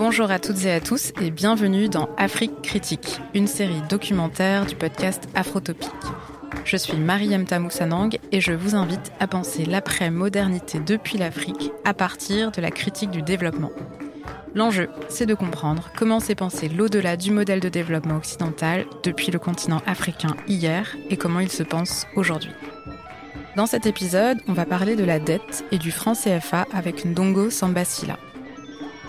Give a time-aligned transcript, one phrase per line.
[0.00, 4.74] Bonjour à toutes et à tous et bienvenue dans Afrique Critique, une série documentaire du
[4.74, 5.90] podcast Afrotopique.
[6.64, 12.50] Je suis Mariam Tamoussanang et je vous invite à penser l'après-modernité depuis l'Afrique à partir
[12.50, 13.72] de la critique du développement.
[14.54, 19.38] L'enjeu, c'est de comprendre comment s'est pensé l'au-delà du modèle de développement occidental depuis le
[19.38, 22.52] continent africain hier et comment il se pense aujourd'hui.
[23.54, 27.50] Dans cet épisode, on va parler de la dette et du franc CFA avec Ndongo
[27.50, 28.16] Sambasila.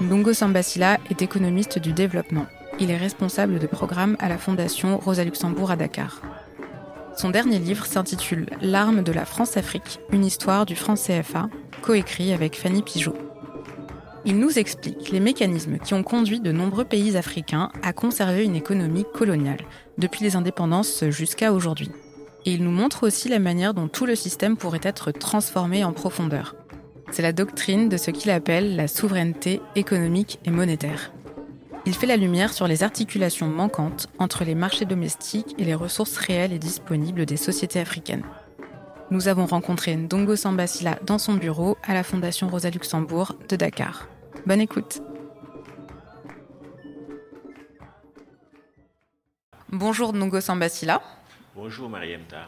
[0.02, 2.48] Ndongo Sambasila est économiste du développement.
[2.80, 6.24] Il est responsable de programme à la Fondation Rosa Luxembourg à Dakar.
[7.16, 11.50] Son dernier livre s'intitule L'arme de la France-Afrique, une histoire du franc CFA,
[11.84, 13.14] coécrit avec Fanny Pigeot.
[14.26, 18.56] Il nous explique les mécanismes qui ont conduit de nombreux pays africains à conserver une
[18.56, 19.62] économie coloniale,
[20.00, 21.92] depuis les indépendances jusqu'à aujourd'hui.
[22.48, 25.94] Et il nous montre aussi la manière dont tout le système pourrait être transformé en
[25.94, 26.56] profondeur.
[27.12, 31.12] C'est la doctrine de ce qu'il appelle la souveraineté économique et monétaire.
[31.86, 36.16] Il fait la lumière sur les articulations manquantes entre les marchés domestiques et les ressources
[36.16, 38.24] réelles et disponibles des sociétés africaines.
[39.10, 44.08] Nous avons rencontré Ndongo Sambasila dans son bureau à la Fondation Rosa Luxembourg de Dakar.
[44.46, 45.02] Bonne écoute.
[49.70, 51.02] Bonjour Ndongo Sambasila.
[51.56, 52.48] Bonjour Mariemta.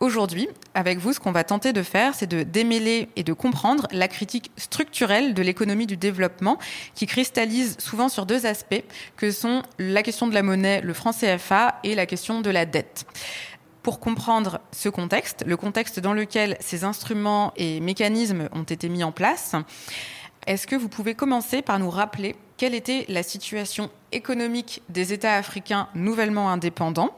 [0.00, 3.86] Aujourd'hui, avec vous, ce qu'on va tenter de faire, c'est de démêler et de comprendre
[3.90, 6.56] la critique structurelle de l'économie du développement
[6.94, 8.82] qui cristallise souvent sur deux aspects,
[9.18, 12.64] que sont la question de la monnaie, le franc CFA, et la question de la
[12.64, 13.04] dette.
[13.82, 19.04] Pour comprendre ce contexte, le contexte dans lequel ces instruments et mécanismes ont été mis
[19.04, 19.54] en place,
[20.46, 25.36] est-ce que vous pouvez commencer par nous rappeler quelle était la situation économique des États
[25.36, 27.10] africains nouvellement indépendants?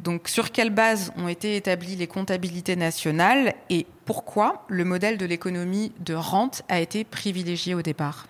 [0.00, 5.24] Donc, sur quelle base ont été établies les comptabilités nationales et pourquoi le modèle de
[5.24, 8.26] l'économie de rente a été privilégié au départ?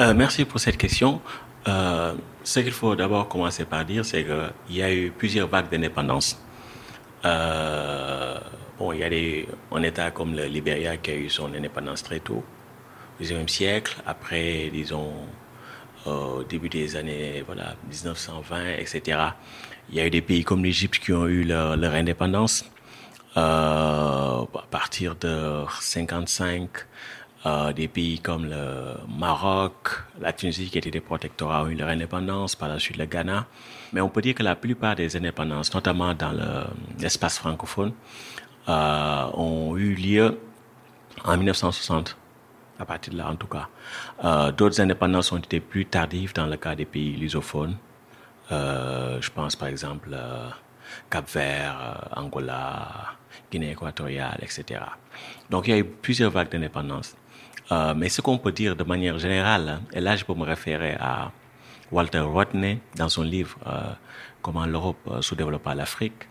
[0.00, 1.20] Euh, Merci pour cette question.
[1.66, 5.68] Euh, ce qu'il faut d'abord commencer par dire, c'est qu'il y a eu plusieurs vagues
[5.68, 6.40] d'indépendance.
[7.24, 8.38] Euh,
[8.78, 12.04] bon, il y a des, un État comme le Libéria qui a eu son indépendance
[12.04, 12.44] très tôt,
[13.18, 13.96] au XIXe siècle.
[14.06, 15.12] Après, disons,
[16.06, 19.18] au début des années voilà, 1920, etc.
[19.88, 22.64] Il y a eu des pays comme l'Égypte qui ont eu leur, leur indépendance.
[23.36, 26.70] Euh, à partir de 55,
[27.44, 29.90] euh, des pays comme le Maroc,
[30.20, 33.46] la Tunisie qui étaient des protectorats ont eu leur indépendance, par la suite le Ghana.
[33.92, 36.32] Mais on peut dire que la plupart des indépendances, notamment dans
[36.98, 37.92] l'espace francophone,
[38.68, 40.38] euh, ont eu lieu
[41.24, 42.16] en 1960
[42.78, 43.68] à partir de là en tout cas.
[44.24, 47.76] Euh, D'autres indépendances ont été plus tardives dans le cas des pays lusophones.
[48.52, 50.48] Euh, je pense par exemple euh,
[51.10, 53.16] Cap Vert, euh, Angola,
[53.50, 54.80] Guinée équatoriale, etc.
[55.50, 57.16] Donc il y a eu plusieurs vagues d'indépendance.
[57.96, 61.32] Mais ce qu'on peut dire de manière générale, et là je peux me référer à
[61.90, 63.58] Walter Rodney dans son livre
[64.40, 66.28] Comment l'Europe se développa à l'Afrique,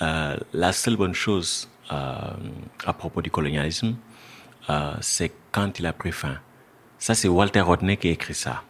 [0.00, 3.94] la seule bonne chose à propos du colonialisme,
[5.00, 6.36] c'est quand il a pris fin.
[6.98, 8.62] Ça, c'est Walter Rodney qui a écrit ça.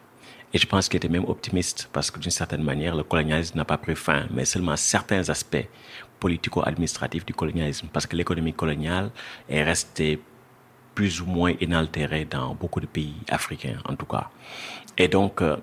[0.53, 3.65] Et je pense qu'il était même optimiste parce que d'une certaine manière, le colonialisme n'a
[3.65, 5.67] pas pris fin, mais seulement certains aspects
[6.19, 9.09] politico-administratifs du colonialisme, parce que l'économie coloniale
[9.49, 10.21] est restée
[10.95, 14.29] plus ou moins inaltérée dans beaucoup de pays africains, en tout cas.
[14.97, 15.57] Et donc, euh,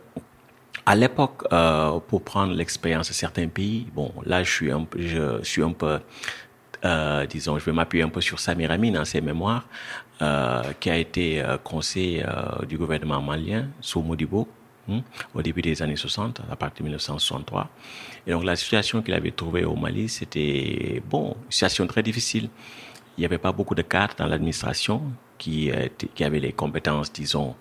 [0.84, 5.40] à l'époque, euh, pour prendre l'expérience de certains pays, bon, là, je suis un je
[5.42, 6.00] suis un peu,
[6.84, 10.09] euh, disons, je vais m'appuyer un peu sur Samir Amin dans ses mémoires, euh,
[10.80, 14.48] qui a été euh, conseiller euh, du gouvernement malien sous Modibo
[14.90, 15.00] hein,
[15.34, 17.68] au début des années 60, à partir de 1963.
[18.26, 22.50] Et donc la situation qu'il avait trouvée au Mali, c'était bon, une situation très difficile.
[23.16, 25.02] Il n'y avait pas beaucoup de cadres dans l'administration
[25.38, 25.70] qui,
[26.14, 27.54] qui avaient les compétences, disons,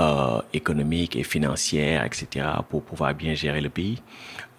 [0.00, 4.00] euh, économiques et financières, etc., pour pouvoir bien gérer le pays.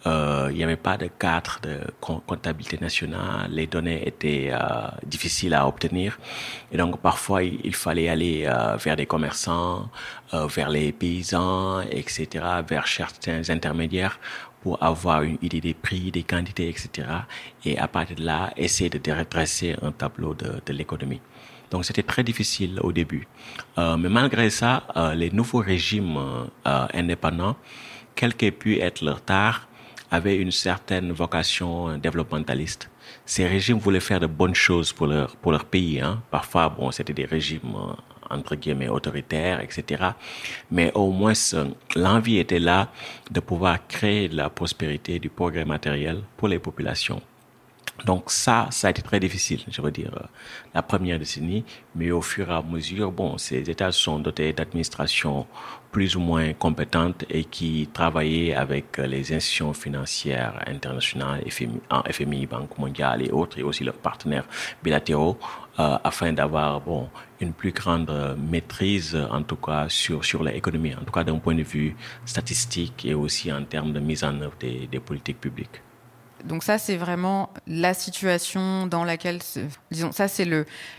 [0.06, 5.54] Euh, il n'y avait pas de cadre de comptabilité nationale, les données étaient euh, difficiles
[5.54, 6.18] à obtenir
[6.72, 9.90] et donc parfois il, fallait aller euh, vers des commerçants,
[10.34, 14.19] euh, vers les paysans, etc., vers certains intermédiaires
[14.62, 17.07] pour avoir une idée des prix, des quantités, etc.
[17.66, 21.22] Et à partir de là, essayer de redresser un tableau de, de l'économie.
[21.72, 23.28] Donc c'était très difficile au début.
[23.78, 26.18] Euh, mais malgré ça, euh, les nouveaux régimes
[26.66, 27.57] indépendants,
[28.16, 29.69] quel qu'ait pu être leur tard,
[30.11, 32.89] avaient une certaine vocation développementaliste.
[33.25, 36.00] Ces régimes voulaient faire de bonnes choses pour leur, pour leur pays.
[36.00, 36.21] Hein.
[36.31, 37.75] Parfois, bon, c'était des régimes
[38.29, 40.11] entre guillemets autoritaires, etc.
[40.71, 41.33] Mais au moins,
[41.95, 42.89] l'envie était là
[43.31, 47.21] de pouvoir créer de la prospérité, du progrès matériel pour les populations.
[48.06, 50.25] Donc ça, ça a été très difficile, je veux dire, euh,
[50.74, 51.66] la première décennie,
[51.96, 55.48] mais au fur et à mesure, bon, ces États sont dotés d'administrations
[55.92, 63.24] plus ou moins compétentes et qui travaillaient avec les institutions financières internationales, FMI, Banque mondiale
[63.24, 64.45] et autres, et aussi leurs partenaires
[64.84, 65.38] bilatéraux,
[65.80, 67.10] euh, afin d'avoir bon
[67.42, 71.56] une plus grande maîtrise, en tout cas sur sur l'économie, en tout cas d'un point
[71.56, 71.95] de vue
[72.25, 75.81] statistique et aussi en termes de mise en œuvre des politiques publiques.
[76.45, 79.39] Donc ça, c'est vraiment la situation dans laquelle,
[79.91, 80.47] disons, ça c'est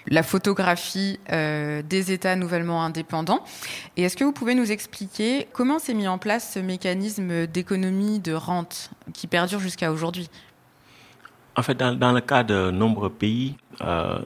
[0.06, 3.44] la photographie euh, des États nouvellement indépendants.
[3.96, 8.20] Et est-ce que vous pouvez nous expliquer comment s'est mis en place ce mécanisme d'économie
[8.20, 10.28] de rente qui perdure jusqu'à aujourd'hui?
[11.56, 14.18] En fait, dans, le cas de nombreux pays, euh,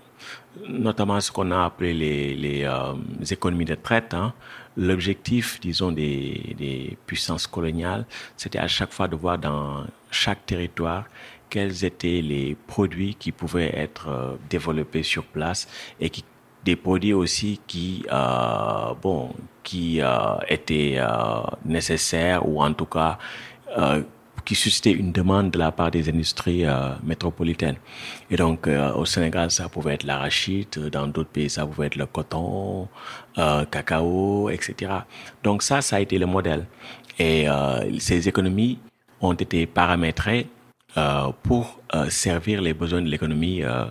[0.69, 2.95] notamment ce qu'on a appelé les, les, euh,
[3.31, 4.35] économies de traite, hein,
[4.77, 8.07] l'objectif, disons, des, des puissances coloniales,
[8.37, 11.05] c'était à chaque fois de voir dans chaque territoire
[11.51, 15.69] quels étaient les produits qui pouvaient être euh, développés sur place
[16.01, 16.25] et qui
[16.65, 23.19] des produits aussi qui euh, bon qui euh, étaient euh, nécessaires ou en tout cas
[23.77, 24.03] euh,
[24.45, 27.77] qui suscitaient une demande de la part des industries euh, métropolitaines.
[28.31, 32.07] Et donc au Sénégal ça pouvait être l'arachide, dans d'autres pays ça pouvait être le
[32.07, 32.89] coton,
[33.71, 34.93] cacao, etc.
[35.43, 36.67] Donc ça ça a été le modèle.
[37.19, 37.47] Et
[37.99, 38.79] ces économies
[39.21, 40.49] ont été paramétrés
[40.97, 43.85] euh, pour euh, servir les besoins de l'économie euh,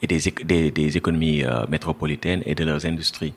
[0.00, 3.34] et des, économies euh, métropolitaines et de leurs industries.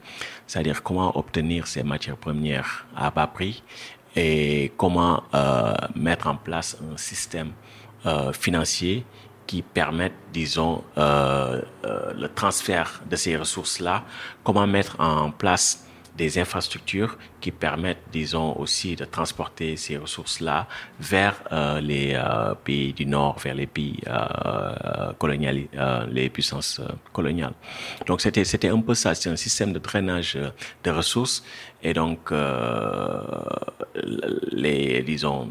[0.48, 3.64] C'est-à-dire comment obtenir ces matières premières à bas prix
[4.16, 7.52] et comment euh, mettre en place un système
[8.06, 9.06] euh, financier
[9.48, 14.06] qui permette, disons, le transfert de ces ressources-là,
[14.46, 15.86] comment mettre en place
[16.18, 20.68] des infrastructures qui permettent, disons, aussi de transporter ces ressources-là
[21.00, 26.80] vers euh, les euh, pays du Nord, vers les pays euh, coloniales, euh, les puissances
[26.80, 27.54] euh, coloniales.
[28.08, 30.38] Donc c'était c'était un peu ça, c'est un système de drainage
[30.84, 31.44] de ressources
[31.84, 32.32] et donc
[34.52, 35.50] les disons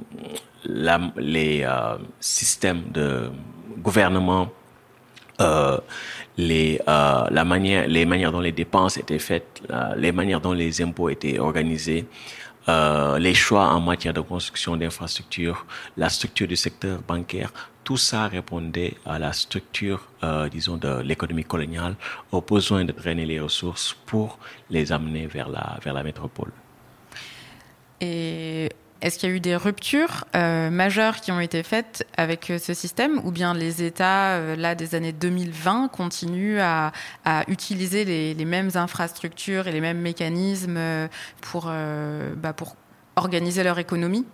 [0.65, 1.67] la, les
[2.21, 3.31] systèmes de
[3.79, 4.49] gouvernement
[5.41, 5.79] euh,
[6.37, 10.53] les, euh, la manière, les manières dont les dépenses étaient faites, euh, les manières dont
[10.53, 12.07] les impôts étaient organisés,
[13.19, 15.67] les choix en matière de construction d'infrastructures,
[15.97, 17.53] la structure du secteur bancaire,
[17.83, 20.07] tout ça répondait à la structure,
[20.53, 21.97] disons, de l'économie coloniale,
[22.31, 24.39] au besoin de drainer les ressources pour
[24.71, 26.53] les amener vers la, vers la métropole.
[28.01, 28.69] Et
[29.03, 32.59] est-ce qu'il y a eu des ruptures euh, majeures qui ont été faites avec euh,
[32.59, 36.93] ce système ou bien les États, euh, là, des années 2020, continuent à,
[37.49, 40.79] utiliser les, mêmes infrastructures et les mêmes mécanismes
[41.41, 41.71] pour,
[42.37, 42.75] bah, pour
[43.17, 44.27] organiser leur économie?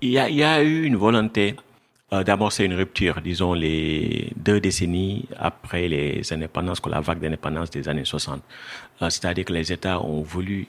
[0.00, 1.56] Il y, a, eu une volonté
[2.12, 7.88] euh, d'amorcer une rupture, disons les deux décennies après les indépendances, la vague d'indépendance des
[7.88, 8.42] années 60.
[9.00, 10.68] Euh, C'est-à-dire que les États ont voulu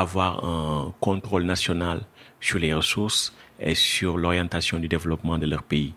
[0.00, 2.00] avoir un contrôle national
[2.40, 5.94] sur les ressources et sur l'orientation du développement de leur pays.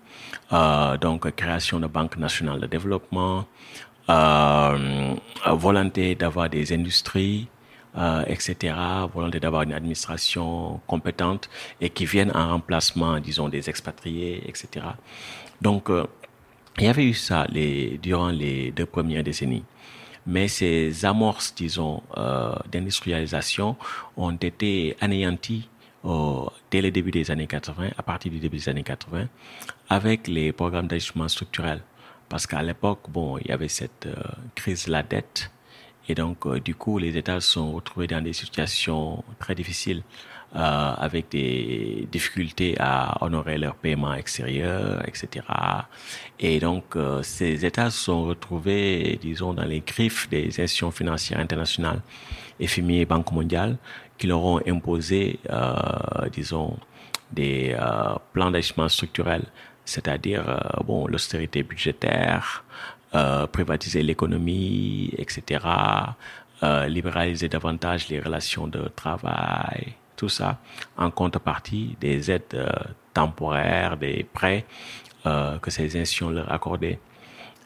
[0.52, 3.46] Euh, donc, création de banque nationale de développement,
[4.10, 5.14] euh,
[5.52, 7.48] volonté d'avoir des industries,
[7.98, 8.74] euh, etc.,
[9.14, 11.50] volonté d'avoir une administration compétente
[11.80, 14.86] et qui vienne en remplacement, disons, des expatriés, etc.
[15.62, 15.90] Donc,
[16.80, 17.46] il y avait eu ça
[18.02, 19.66] durant les deux premières décennies
[20.26, 23.76] mais ces amorces, disons, euh, d'industrialisation
[24.18, 25.68] ont été anéanties
[26.06, 29.28] euh, dès le début des années 80, à partir du début des années 80,
[29.90, 31.82] avec les programmes d'ajustement structurel.
[32.30, 34.16] Parce qu'à l'époque, bon, il y avait cette euh,
[34.56, 35.52] crise de la dette,
[36.10, 40.02] et donc, du coup, les États se sont retrouvés dans des situations très difficiles
[40.56, 45.46] euh, avec des difficultés à honorer leurs paiements extérieurs, etc.
[46.40, 51.40] Et donc, euh, ces États se sont retrouvés, disons, dans les griffes des institutions financières
[51.40, 52.02] internationales,
[52.62, 53.78] FMI et Banque mondiale,
[54.18, 56.78] qui leur ont imposé, euh, disons,
[57.32, 59.44] des euh, plans d'ajustement structurel,
[59.86, 62.64] c'est-à-dire, euh, bon, l'austérité budgétaire,
[63.16, 65.66] euh, privatiser l'économie, etc.,
[66.88, 70.60] libéraliser davantage les relations de travail, tout ça,
[70.98, 72.70] en contrepartie des aides euh,
[73.12, 74.66] temporaires, des prêts
[75.26, 77.00] euh, que ces institutions leur accordaient.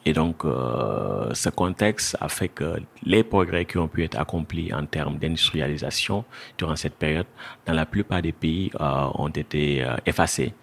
[0.06, 2.70] Et donc, euh, ce contexte a fait que
[3.04, 6.24] les progrès qui ont pu être accomplis en termes d'industrialisation
[6.58, 7.28] durant cette période,
[7.66, 10.54] dans la plupart des pays, ont été effacés.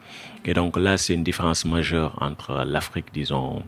[0.47, 3.65] Et donc là, c'est une différence majeure entre l'Afrique, disons,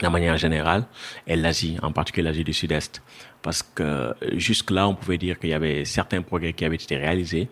[0.00, 0.84] de manière générale,
[1.26, 3.02] et l'Asie, en particulier l'Asie du Sud-Est.
[3.42, 7.48] Parce que jusque-là, on pouvait dire qu'il y avait certains progrès qui avaient été réalisés,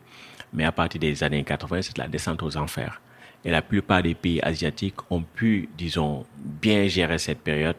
[0.52, 3.00] mais à partir des années 80, c'est la descente aux enfers.
[3.44, 7.76] Et la plupart des pays asiatiques ont pu, disons, bien gérer cette période,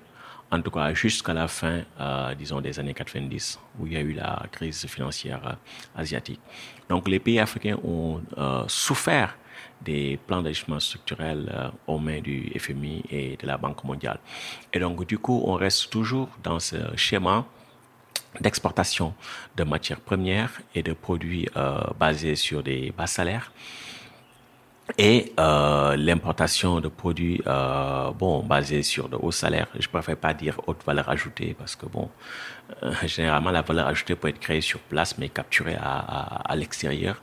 [0.52, 4.02] en tout cas jusqu'à la fin, euh, disons, des années 90, où il y a
[4.02, 6.40] eu la crise financière euh, asiatique.
[6.88, 9.36] Donc les pays africains ont euh, souffert
[9.82, 14.20] des plans d'ajustement structurel aux mains du FMI et de la Banque mondiale.
[14.74, 17.46] Et donc, du coup, on reste toujours dans ce schéma
[18.42, 19.14] d'exportation
[19.56, 23.52] de matières premières et de produits euh, basés sur des bas salaires
[24.98, 29.68] et euh, l'importation de produits euh, bon basés sur de hauts salaires.
[29.80, 32.10] Je préfère pas dire haute valeur ajoutée parce que bon,
[33.06, 37.22] généralement la valeur ajoutée peut être créée sur place mais capturée à, à, l'extérieur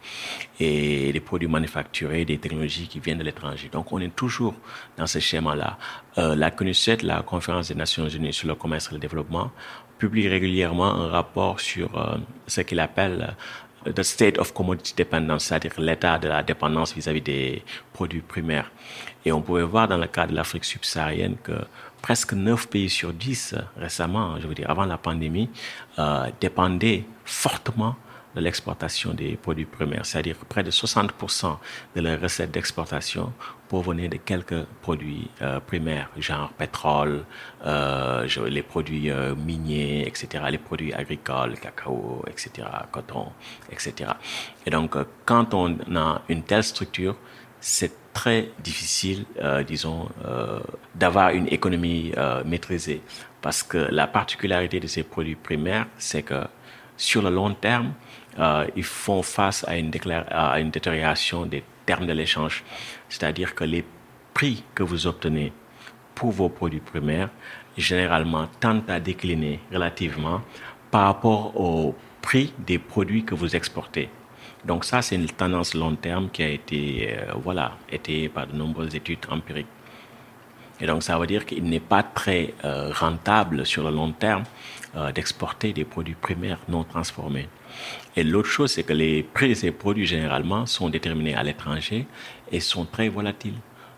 [0.59, 3.69] et des produits manufacturés, des technologies qui viennent de l'étranger.
[3.71, 4.54] Donc on est toujours
[4.97, 5.78] dans ce schéma-là.
[6.19, 9.52] Euh, la CONUCET, la Conférence des Nations Unies sur le commerce et le développement,
[10.02, 12.16] publie régulièrement un rapport sur euh,
[12.49, 13.37] ce qu'il appelle
[13.99, 18.68] the state of commodity dependence, c'est-à-dire l'état de la dépendance vis-à-vis des produits primaires.
[19.25, 21.52] Et on pouvait voir dans le cas de l'Afrique subsaharienne que
[22.00, 25.49] presque 9 pays sur 10 récemment, je veux dire avant la pandémie,
[26.00, 27.94] euh, dépendaient fortement
[28.35, 31.57] de l'exportation des produits primaires, c'est-à-dire près de 60%
[31.95, 33.33] de leurs recettes d'exportation
[33.73, 37.25] provenaient de quelques produits euh, primaires, genre pétrole,
[37.65, 43.29] euh, les produits euh, miniers, etc., les produits agricoles, cacao, etc., coton,
[43.71, 44.11] etc.
[44.67, 47.17] Et donc, euh, quand on a une telle structure,
[47.61, 49.25] c'est très difficile,
[49.67, 50.07] disons,
[50.95, 52.12] d'avoir une économie
[52.45, 53.01] maîtrisée,
[53.41, 56.43] parce que la particularité de ces produits primaires, c'est que
[56.97, 57.95] sur le long terme,
[58.39, 59.91] euh, ils font face à une,
[60.31, 62.65] à une détérioration des termes de l'échange.
[63.09, 63.85] C'est-à-dire que les
[64.33, 65.53] prix que vous obtenez
[66.15, 67.29] pour vos produits primaires,
[67.77, 70.41] généralement, tendent à décliner relativement
[70.91, 74.09] par rapport au prix des produits que vous exportez.
[74.65, 78.55] Donc ça, c'est une tendance long terme qui a été, euh, voilà, été par de
[78.55, 79.67] nombreuses études empiriques.
[80.81, 84.45] Et donc ça veut dire qu'il n'est pas très euh, rentable sur le long terme
[85.15, 87.49] d'exporter des produits primaires non transformés.
[88.16, 92.07] Et l'autre chose, c'est que les prix de ces produits, généralement, sont déterminés à l'étranger
[92.50, 93.54] et sont très volatiles.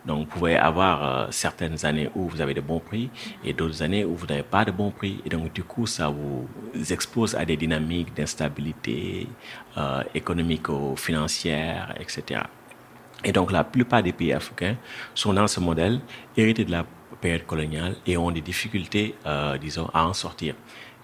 [0.06, 3.09] Donc, vous pouvez avoir euh, certaines années où vous avez de bons prix
[3.42, 5.21] et d'autres années où vous n'avez pas de bons prix.
[5.25, 6.47] Et donc, du coup, ça vous
[6.92, 9.26] expose à des dynamiques d'instabilité
[9.78, 12.42] euh, économico-financière, etc.
[13.25, 14.76] Et donc, la plupart des pays africains
[15.14, 16.00] sont dans ce modèle
[16.37, 16.85] hérité de la
[17.21, 20.54] période coloniale et ont des difficultés, euh, disons, à en sortir.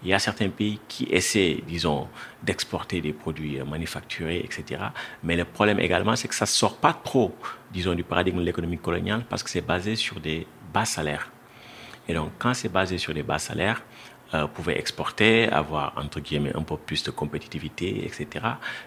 [0.02, 2.08] Il y a certains pays qui essaient, disons,
[2.42, 4.82] d'exporter des produits manufacturés, etc.
[5.22, 7.34] Mais le problème également, c'est que ça ne sort pas trop,
[7.72, 11.30] disons, du paradigme de l'économie coloniale parce que c'est basé sur des bas salaires.
[12.08, 13.82] Et donc, quand c'est basé sur des bas salaires,
[14.32, 18.26] euh, pouvez exporter, avoir, entre guillemets, un peu plus de compétitivité, etc.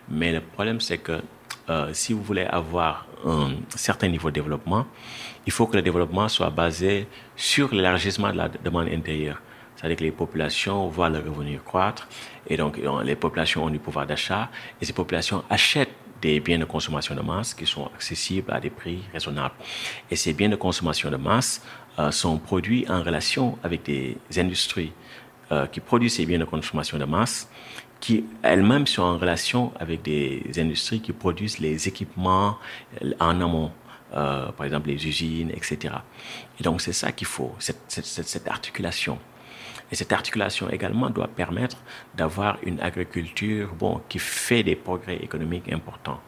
[0.09, 1.21] Mais le problème, c'est que
[1.69, 4.85] euh, si vous voulez avoir un certain niveau de développement,
[5.45, 9.41] il faut que le développement soit basé sur l'élargissement de la demande intérieure.
[9.83, 12.07] C'est-à-dire que les populations voient leurs revenus croître
[12.47, 14.49] et donc les populations ont du pouvoir d'achat
[14.81, 18.69] et ces populations achètent des biens de consommation de masse qui sont accessibles à des
[18.69, 19.55] prix raisonnables.
[20.09, 21.61] Et ces biens de consommation de masse
[21.99, 24.93] euh, sont produits en relation avec des industries
[25.51, 27.49] euh, qui produisent ces biens de consommation de masse
[27.99, 32.57] qui elles-mêmes sont en relation avec des industries qui produisent les équipements
[33.19, 33.71] en amont.
[34.15, 35.95] Euh, par exemple les usines, etc.
[36.59, 39.17] Et donc c'est ça qu'il faut, cette articulation.
[39.93, 41.77] Et cette articulation également doit permettre
[42.15, 46.19] d'avoir une agriculture bon, qui fait des progrès économiques importants.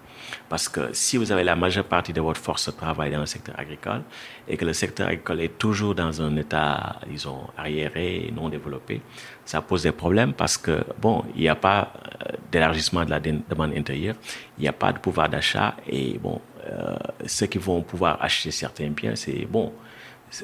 [0.47, 3.25] Parce que si vous avez la majeure partie de votre force de travail dans le
[3.25, 4.03] secteur agricole
[4.47, 9.01] et que le secteur agricole est toujours dans un état, disons, arriéré, non développé,
[9.45, 11.91] ça pose des problèmes parce que, bon, il n'y a pas
[12.21, 14.15] euh, d'élargissement de la demande intérieure,
[14.59, 16.95] il n'y a pas de pouvoir d'achat et, bon, euh,
[17.25, 19.73] ceux qui vont pouvoir acheter certains biens, c'est, bon,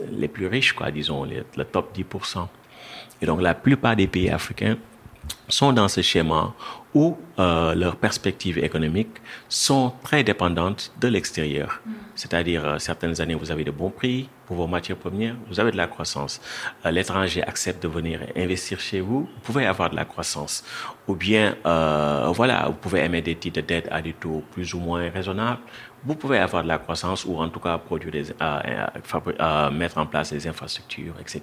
[0.10, 2.48] les plus riches, quoi, disons, le top 10%.
[3.22, 4.78] Et donc la plupart des pays africains
[5.48, 6.54] sont dans ce schéma
[6.94, 11.82] où euh, leurs perspectives économiques sont très dépendantes de l'extérieur.
[11.86, 11.92] Mm.
[12.16, 15.72] C'est-à-dire, euh, certaines années, vous avez de bons prix pour vos matières premières, vous avez
[15.72, 16.42] de la croissance.
[16.86, 20.64] Euh, L'étranger accepte de venir investir chez vous, vous pouvez avoir de la croissance.
[21.08, 24.74] Ou bien, euh, voilà, vous pouvez émettre des titres de dette à des taux plus
[24.74, 25.62] ou moins raisonnables.
[26.04, 28.26] Vous pouvez avoir de la croissance ou en tout cas produire des,
[29.72, 31.42] mettre en place des infrastructures, etc.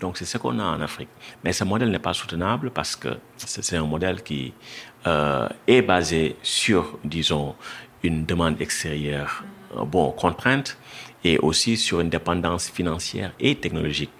[0.00, 1.10] Donc c'est ce qu'on a en Afrique.
[1.44, 4.52] Mais ce modèle n'est pas soutenable parce que c'est un modèle qui
[5.06, 7.54] euh, est basé sur, disons,
[8.02, 9.44] une demande extérieure,
[9.76, 10.78] euh, bon, contrainte,
[11.22, 14.10] et aussi sur une dépendance financière et technologique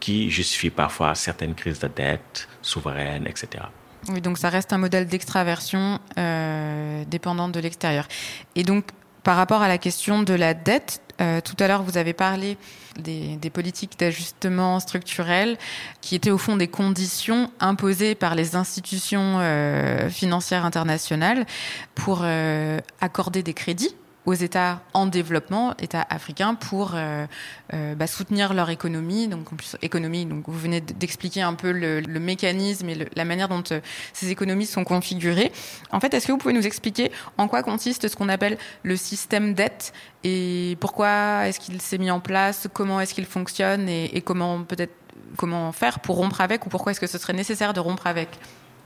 [0.00, 3.64] qui justifie parfois certaines crises de dette souveraine, etc.
[4.08, 8.06] Oui, donc ça reste un modèle d'extraversion euh, dépendante de l'extérieur.
[8.54, 8.86] Et donc,
[9.24, 12.56] par rapport à la question de la dette, euh, tout à l'heure, vous avez parlé
[12.98, 15.56] des, politiques d'ajustement structurel
[16.00, 21.46] qui étaient au fond des conditions imposées par les institutions euh, financières internationales
[21.94, 23.94] pour euh, accorder des crédits
[24.28, 27.24] aux États en développement, États africains, pour euh,
[27.72, 29.26] euh, bah, soutenir leur économie.
[29.26, 29.46] Donc,
[29.80, 30.26] économie.
[30.26, 33.80] Donc, vous venez d'expliquer un peu le, mécanisme et la manière dont euh,
[34.12, 35.50] ces économies sont configurées.
[35.92, 38.96] En fait, est-ce que vous pouvez nous expliquer en quoi consiste ce qu'on appelle le
[38.96, 39.94] système dette
[40.24, 44.92] et pourquoi est-ce qu'il s'est mis en place, comment est-ce qu'il fonctionne et, comment peut-être
[45.38, 48.28] comment faire pour rompre avec ou pourquoi est-ce que ce serait nécessaire de rompre avec?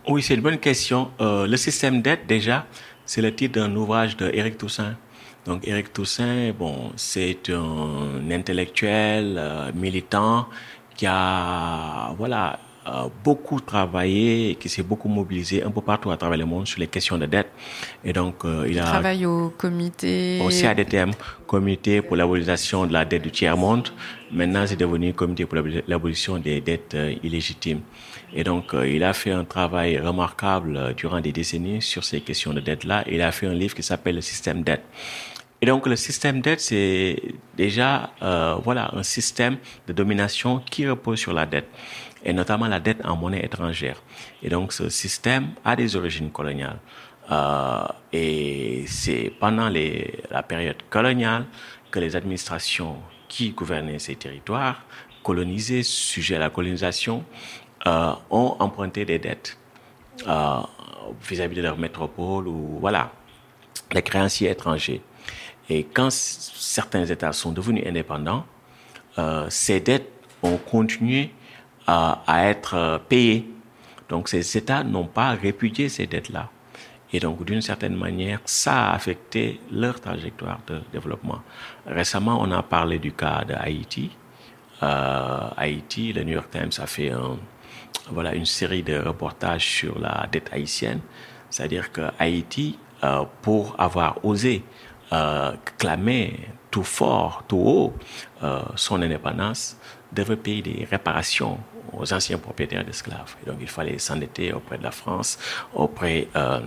[0.06, 1.10] Oui, c'est une bonne question.
[1.18, 2.66] Le système dette, déjà,
[3.06, 4.94] c'est le titre d'un ouvrage de Eric Toussaint
[5.44, 10.46] donc Éric Toussaint, bon, c'est un intellectuel euh, militant
[10.94, 16.38] qui a, voilà, euh, beaucoup travaillé qui s'est beaucoup mobilisé un peu partout à travers
[16.38, 17.48] le monde sur les questions de dette.
[18.04, 20.40] Et donc, euh, il, il a travaille au comité.
[20.44, 21.10] Au CADTM,
[21.46, 23.88] comité pour l'abolition de la dette du tiers monde.
[24.32, 27.82] Maintenant, c'est devenu comité pour l'abolition des dettes euh, illégitimes.
[28.34, 32.22] Et donc, euh, il a fait un travail remarquable euh, durant des décennies sur ces
[32.22, 33.04] questions de dette-là.
[33.10, 34.84] Il a fait un livre qui s'appelle Le système dette.
[35.62, 37.22] Et donc le système dette, c'est
[37.56, 41.68] déjà euh, voilà un système de domination qui repose sur la dette,
[42.24, 44.02] et notamment la dette en monnaie étrangère.
[44.42, 46.80] Et donc ce système a des origines coloniales.
[47.30, 51.46] Euh, et c'est pendant les, la période coloniale
[51.92, 52.96] que les administrations
[53.28, 54.82] qui gouvernaient ces territoires,
[55.22, 57.24] colonisés, sujets à la colonisation,
[57.86, 59.56] euh, ont emprunté des dettes
[60.18, 63.12] vis-à-vis -vis de leur métropole ou voilà
[63.92, 65.02] les créanciers étrangers.
[65.74, 68.44] Et quand certains États sont devenus indépendants,
[69.18, 70.12] euh, ces dettes
[70.42, 71.30] ont continué
[71.86, 73.48] à, être payées.
[74.10, 76.50] Donc ces États n'ont pas répudié ces dettes-là.
[77.14, 81.40] Et donc, d'une certaine manière, ça a affecté leur trajectoire de développement.
[81.86, 84.10] Récemment, on a parlé du cas de Haïti.
[84.82, 87.12] Euh, Haïti, le New York Times a fait
[88.10, 91.00] voilà, une série de reportages sur la dette haïtienne.
[91.48, 94.62] C'est-à-dire que Haïti, euh, pour avoir osé
[95.12, 95.52] euh,
[96.70, 97.92] tout fort, tout haut
[98.42, 99.76] euh, son indépendance,
[100.10, 101.58] devait payer des réparations
[101.92, 103.36] aux anciens propriétaires d'esclaves.
[103.42, 105.38] Et donc il fallait s'endetter auprès de la France,
[105.74, 106.60] auprès euh,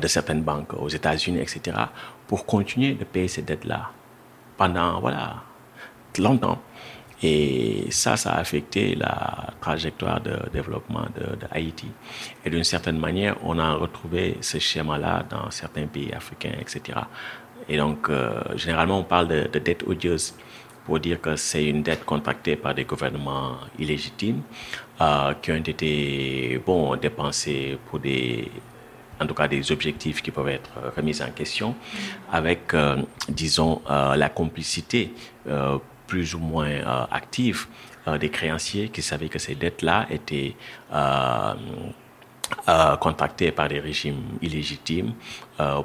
[0.00, 1.76] de certaines banques aux États-Unis, etc.,
[2.26, 3.90] pour continuer de payer ces dettes-là
[4.56, 5.42] pendant voilà
[6.18, 6.60] longtemps.
[7.22, 11.86] Et ça, ça a affecté la trajectoire de développement de, Haïti.
[12.44, 16.98] Et d'une certaine manière, on a retrouvé ce schéma-là dans certains pays africains, etc.
[17.68, 20.34] Et donc, euh, généralement, on parle de, de dette odieuse
[20.84, 24.42] pour dire que c'est une dette contractée par des gouvernements illégitimes
[25.00, 28.50] euh, qui ont été bon dépensés pour des
[29.20, 31.76] en tout cas des objectifs qui peuvent être remis en question
[32.32, 32.96] avec euh,
[33.28, 35.12] disons la complicité
[36.06, 37.66] plus ou moins euh, active
[38.06, 40.54] euh, des créanciers qui savaient que ces dettes-là étaient
[40.92, 41.54] euh,
[42.68, 45.14] euh, contractées par des régimes illégitimes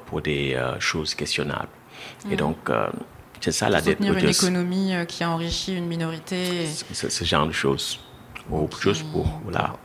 [0.05, 1.69] pour des choses questionnables.
[2.25, 2.31] Mmh.
[2.31, 2.87] Et donc, euh,
[3.39, 6.65] c'est ça la dette une économie qui a enrichi une minorité.
[6.67, 7.99] Ce, ce genre de choses.
[8.49, 8.81] Ou okay.
[8.81, 9.75] choses pour voilà,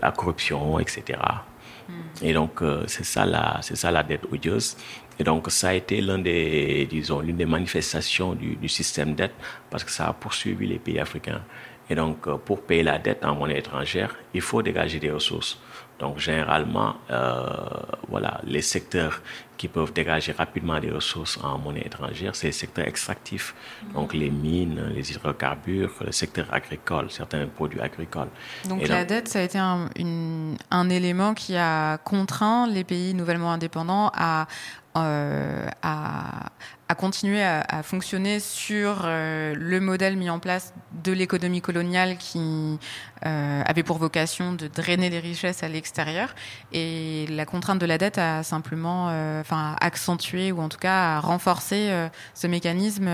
[0.00, 1.18] la corruption, etc.
[2.22, 4.76] Et donc, euh, c'est ça, la, ça la dette odieuse.
[5.18, 9.34] Et donc, ça a été l'un des, disons, l'une des manifestations du, du système dette
[9.70, 11.42] parce que ça a poursuivi les pays africains.
[11.88, 15.60] Et donc, euh, pour payer la dette en monnaie étrangère, il faut dégager des ressources.
[15.98, 17.46] Donc, généralement, euh,
[18.08, 19.22] voilà, les secteurs
[19.56, 23.54] qui peuvent dégager rapidement des ressources en monnaie étrangère, c'est les secteurs extractifs.
[23.54, 23.92] Mmh.
[23.94, 28.28] Donc, les mines, les hydrocarbures, le secteur agricole, certains produits agricoles.
[28.68, 32.66] Donc, Et la donc, dette, ça a été un, une, un élément qui a contraint
[32.66, 34.46] les pays nouvellement indépendants à
[34.96, 36.46] euh, à,
[36.88, 40.72] à, continuer à, à, fonctionner sur euh, le modèle mis en place
[41.04, 42.78] de l'économie coloniale qui
[43.26, 46.34] euh, avait pour vocation de drainer les richesses à l'extérieur.
[46.72, 51.20] Et la contrainte de la dette a simplement enfin, accentué ou en tout cas a
[51.20, 53.08] renforcé euh, ce mécanisme.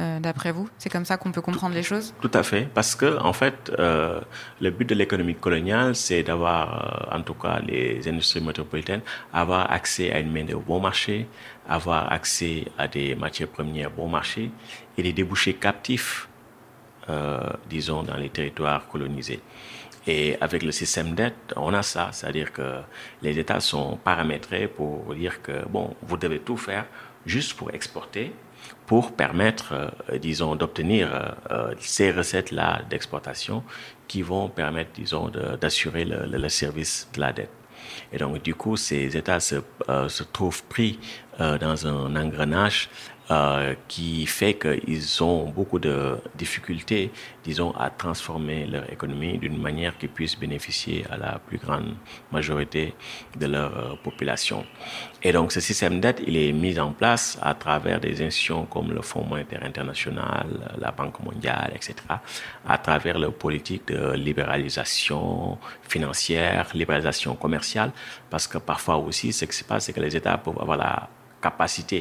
[0.00, 0.68] Euh, d'après vous?
[0.76, 2.14] C'est comme ça qu'on peut comprendre les choses?
[2.20, 4.20] Tout à fait, parce que en fait, euh,
[4.60, 9.70] le but de l'économie coloniale, c'est d'avoir, euh, en tout cas, les industries métropolitaines, avoir
[9.70, 11.28] accès à une main de bon marché,
[11.68, 14.50] avoir accès à des matières premières bon marché
[14.98, 16.28] et des débouchés captifs,
[17.70, 19.40] disons, dans les territoires colonisés.
[20.06, 22.80] Et avec le système d'aide, on a ça, c'est-à-dire que
[23.22, 26.84] les États sont paramétrés pour dire que, bon, vous devez tout faire
[27.24, 28.32] juste pour exporter
[28.86, 33.62] pour permettre, euh, disons, d'obtenir euh, ces recettes-là d'exportation
[34.08, 37.50] qui vont permettre, disons, d'assurer le, service de la dette.
[38.12, 39.56] Et donc, du coup, ces États se,
[40.08, 40.98] se trouvent pris
[41.38, 42.88] dans un engrenage
[43.30, 47.10] euh, qui fait qu'ils ont beaucoup de difficultés,
[47.42, 51.94] disons, à transformer leur économie d'une manière qui puisse bénéficier à la plus grande
[52.30, 52.94] majorité
[53.38, 54.66] de leur euh, population.
[55.22, 58.92] Et donc, ce système d'aide, il est mis en place à travers des institutions comme
[58.92, 61.94] le Fonds monétaire international, la Banque mondiale, etc.,
[62.68, 65.56] à travers leur politique de libéralisation
[65.88, 67.90] financière, libéralisation commerciale,
[68.28, 71.08] parce que parfois aussi, ce qui se passe, c'est que les États peuvent avoir la
[71.48, 72.00] capacité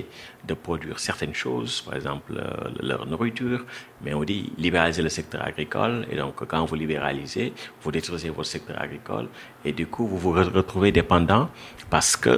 [0.49, 3.61] de produire certaines choses, par exemple euh, leur nourriture,
[4.03, 7.47] mais on dit libéraliser le secteur agricole, et donc quand vous libéralisez,
[7.81, 9.27] vous détruisez votre secteur agricole,
[9.67, 11.43] et du coup vous vous retrouvez dépendant
[11.89, 12.35] parce que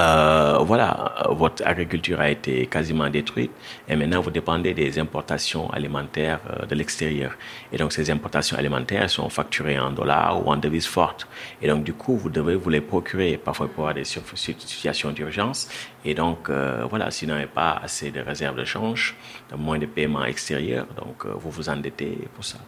[0.00, 3.50] euh, voilà, votre agriculture a été quasiment détruite
[3.88, 7.32] et maintenant vous dépendez des importations alimentaires euh, de l'extérieur.
[7.72, 11.26] Et donc ces importations alimentaires sont facturées en dollars ou en devises fortes.
[11.60, 15.68] Et donc du coup, vous devez vous les procurer parfois pour avoir des situations d'urgence.
[16.04, 19.16] Et donc euh, voilà, si vous n'avez pas assez de réserves de change,
[19.50, 22.58] de moins de paiements extérieurs, donc vous vous endettez pour ça.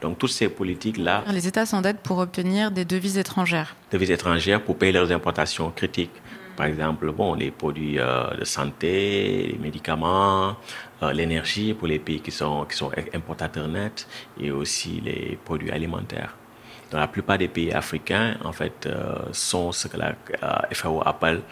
[0.00, 1.24] Donc toutes ces politiques-là...
[1.28, 3.74] Les États s'endettent pour obtenir des devises étrangères.
[3.92, 6.12] Devises étrangères pour payer leurs importations critiques.
[6.58, 10.56] Par exemple, bon, les produits euh, de santé, les médicaments,
[11.04, 14.08] euh, l'énergie pour les pays qui sont, qui sont importateurs nets
[14.40, 16.34] et aussi les produits alimentaires.
[16.90, 20.16] Dans la plupart des pays africains, en fait, euh, sont ce que la
[20.72, 21.42] FAO appelle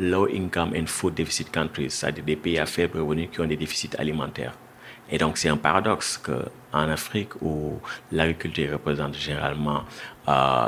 [0.00, 3.56] Low Income and Food Deficit Countries, c'est-à-dire des pays à faible revenu qui ont des
[3.56, 4.54] déficits alimentaires.
[5.08, 7.78] Et donc, c'est un paradoxe qu'en Afrique, où
[8.10, 9.84] l'agriculture représente généralement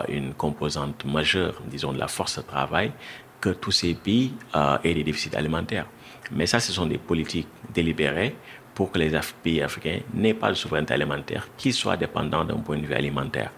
[0.06, 2.92] une composante majeure, disons, de la force de travail,
[3.40, 5.86] que tous ces pays euh, aient des déficits alimentaires.
[6.32, 8.34] Mais ça, ce sont des politiques délibérées
[8.74, 9.10] pour que les
[9.42, 13.50] pays africains n'aient pas de souveraineté alimentaire, qu'ils soient dépendants d'un point de vue alimentaire.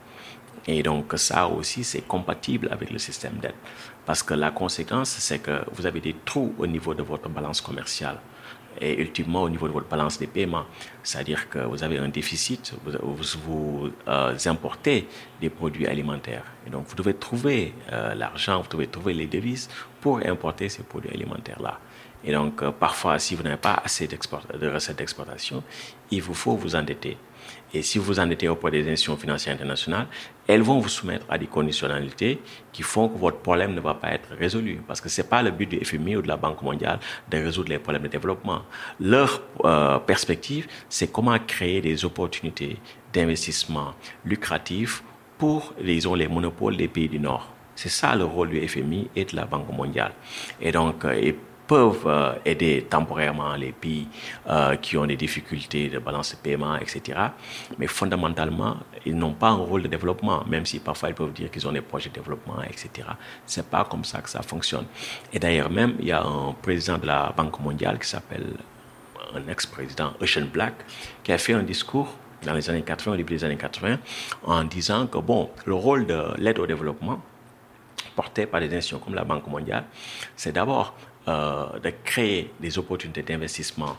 [0.66, 3.54] Et donc ça aussi, c'est compatible avec le système d'aide.
[4.06, 7.60] Parce que la conséquence, c'est que vous avez des trous au niveau de votre balance
[7.60, 8.18] commerciale
[8.80, 10.64] et ultimement au niveau de votre balance des paiements.
[11.02, 15.06] C'est-à-dire que vous avez un déficit, vous, vous, euh, importez
[15.40, 16.44] des produits alimentaires.
[16.66, 19.68] Et donc vous devez trouver euh, l'argent, vous devez trouver les devises
[20.00, 21.78] pour importer ces produits alimentaires-là.
[22.24, 25.62] Et donc euh, parfois, si vous n'avez pas assez de recettes d'exportation,
[26.10, 27.16] il vous faut vous endetter.
[27.72, 30.06] Et si vous en étiez auprès des institutions financières internationales,
[30.50, 32.40] elles vont vous soumettre à des conditionnalités
[32.72, 34.80] qui font que votre problème ne va pas être résolu.
[34.86, 36.98] Parce que ce n'est pas le but du FMI ou de la Banque mondiale
[37.30, 38.62] de résoudre les problèmes de développement.
[38.98, 42.78] Leur euh, perspective, c'est comment créer des opportunités
[43.12, 45.02] d'investissement lucratifs
[45.38, 47.48] pour, disons, les monopoles des pays du Nord.
[47.74, 50.12] C'est ça le rôle du FMI et de la Banque mondiale.
[50.60, 51.32] Et donc, euh,
[51.70, 54.08] peuvent euh, aider temporairement les pays
[54.48, 57.16] euh, qui ont des difficultés de balance de paiement, etc.
[57.78, 61.48] Mais fondamentalement, ils n'ont pas un rôle de développement, même si parfois ils peuvent dire
[61.48, 63.06] qu'ils ont des projets de développement, etc.
[63.46, 64.86] C'est pas comme ça que ça fonctionne.
[65.32, 68.48] Et d'ailleurs même, il y a un président de la Banque mondiale qui s'appelle
[69.32, 70.74] un ex-président Ocean Black,
[71.22, 73.98] qui a fait un discours dans les années 80, au début des années 80,
[74.42, 77.20] en disant que bon, le rôle de l'aide au développement
[78.16, 79.84] porté par des institutions comme la Banque mondiale,
[80.34, 80.96] c'est d'abord
[81.28, 83.98] euh, de créer des opportunités d'investissement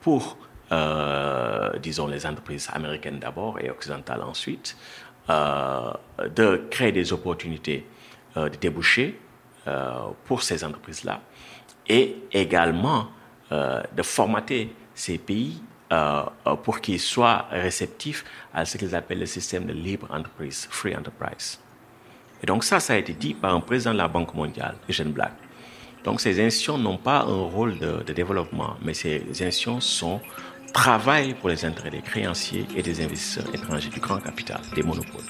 [0.00, 0.38] pour,
[0.72, 4.74] euh, disons, les entreprises américaines d'abord et occidentales ensuite,
[5.28, 5.92] euh,
[6.34, 7.86] de créer des opportunités
[8.34, 9.18] de débouchés
[10.24, 11.20] pour ces entreprises-là
[11.88, 13.08] et également
[13.50, 15.62] de formater ces pays
[16.62, 21.58] pour qu'ils soient réceptifs à ce qu'ils appellent le système de libre entreprise, free enterprise.
[22.42, 25.12] Et donc ça, ça a été dit par un président de la Banque mondiale, Eugene
[25.12, 25.32] Black.
[26.06, 30.20] Donc ces institutions n'ont pas un rôle de, développement, mais ces institutions sont
[30.72, 35.24] travaillent pour les intérêts des créanciers et des investisseurs étrangers du grand capital, des monopoles.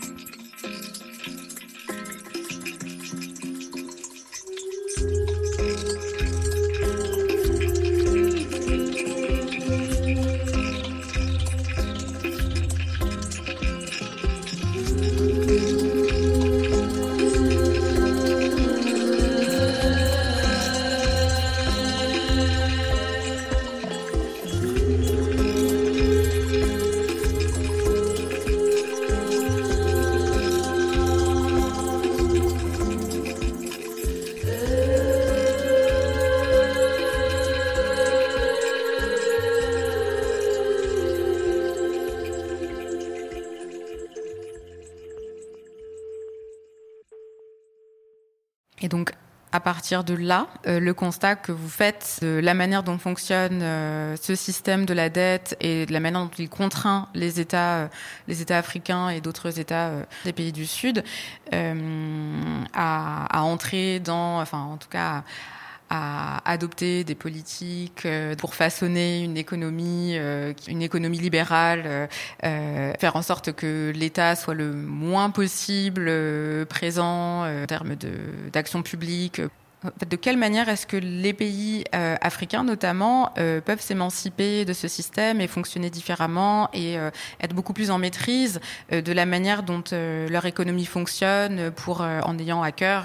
[49.53, 53.61] À partir de là, euh, le constat que vous faites de la manière dont fonctionne
[53.63, 57.77] euh, ce système de la dette et de la manière dont il contraint les États,
[57.77, 57.89] euh,
[58.29, 59.93] les États africains et d'autres États
[60.25, 61.05] des pays du Sud
[61.53, 61.75] à,
[62.75, 65.23] à, entrer dans, enfin en tout cas,
[65.91, 68.07] adopter des politiques
[68.39, 70.17] pour façonner une économie,
[70.69, 72.09] une économie libérale,
[72.43, 76.11] faire en sorte que l'État soit le moins possible
[76.67, 77.95] présent en termes
[78.53, 79.41] d'action publique
[79.85, 84.89] de quelle manière est-ce que les pays euh, africains, notamment, euh, peuvent s'émanciper de ce
[84.89, 87.11] système et fonctionner différemment et euh,
[87.41, 88.61] être beaucoup plus en maîtrise
[88.91, 93.05] de la manière dont leur économie fonctionne pour, en ayant à cœur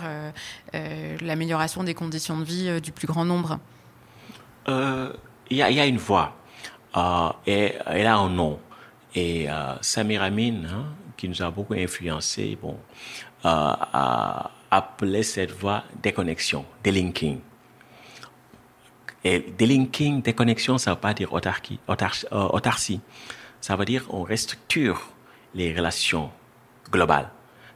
[1.22, 3.60] l'amélioration des conditions de vie du plus grand nombre?
[4.68, 6.36] Il y, a une voix
[7.46, 8.60] et elle a un nom.
[9.16, 9.48] Et
[9.82, 10.86] Samir Amin, hein,
[11.18, 12.78] qui nous a beaucoup influencé, bon,
[13.44, 17.40] a appeler cette voie déconnexion, délinking.
[19.24, 23.02] Et délinking, déconnexion, ça ne veut pas dire autarcie, euh, autarcie.
[23.60, 25.10] Ça veut dire on restructure
[25.54, 26.32] les relations
[26.90, 27.30] globales.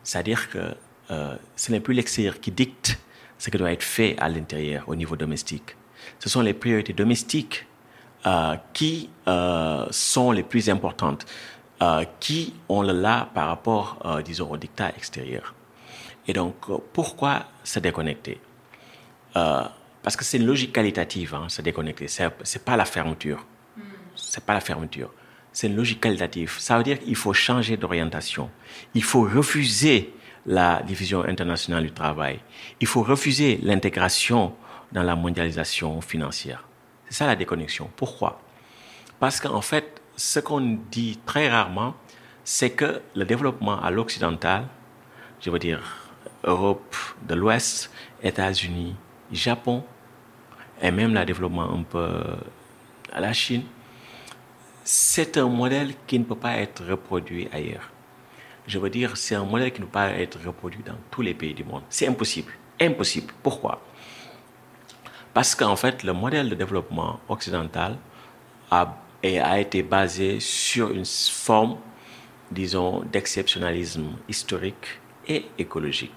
[0.04, 0.74] C'est-à-dire que
[1.12, 2.98] euh, ce n'est plus l'extérieur qui dicte
[3.38, 5.76] ce qui doit être fait à l'intérieur au niveau domestique.
[6.20, 7.68] Ce sont les priorités domestiques
[8.26, 9.10] euh, qui
[9.92, 11.26] sont les plus importantes,
[12.20, 15.55] qui ont le là par rapport, disons, au dictat extérieur.
[16.28, 18.40] Et donc, euh, pourquoi se déconnecter?
[19.36, 19.64] Euh,
[20.02, 22.08] Parce que c'est une logique qualitative, hein, se déconnecter.
[22.08, 23.46] C'est, n'est pas la fermeture.
[24.16, 25.12] C'est pas la fermeture.
[25.52, 26.56] C'est une logique qualitative.
[26.60, 28.50] Ça veut dire qu'il faut changer d'orientation.
[28.94, 30.14] Il faut refuser
[30.46, 32.40] la division internationale du travail.
[32.80, 34.54] Il faut refuser l'intégration
[34.92, 36.66] dans la mondialisation financière.
[37.08, 37.90] C'est ça la déconnexion.
[37.96, 38.42] Pourquoi?
[39.20, 41.96] Parce qu'en fait, ce qu'on dit très rarement,
[42.44, 44.68] c'est que le développement à l'occidental,
[45.42, 46.05] je veux dire
[46.46, 46.96] Europe
[47.28, 47.92] de l'Ouest,
[48.24, 48.96] États-Unis,
[49.32, 49.84] Japon,
[50.82, 52.08] et même le développement un peu
[53.12, 53.64] à la Chine,
[54.84, 57.90] c'est un modèle qui ne peut pas être reproduit ailleurs.
[58.68, 61.34] Je veux dire, c'est un modèle qui ne peut pas être reproduit dans tous les
[61.34, 61.84] pays du monde.
[61.90, 62.52] C'est impossible.
[62.80, 63.34] Impossible.
[63.42, 63.82] Pourquoi?
[65.34, 67.98] Parce qu'en fait, le modèle de développement occidental
[68.72, 71.78] a, a été basé sur une forme,
[72.52, 76.14] disons, d'exceptionnalisme historique et écologique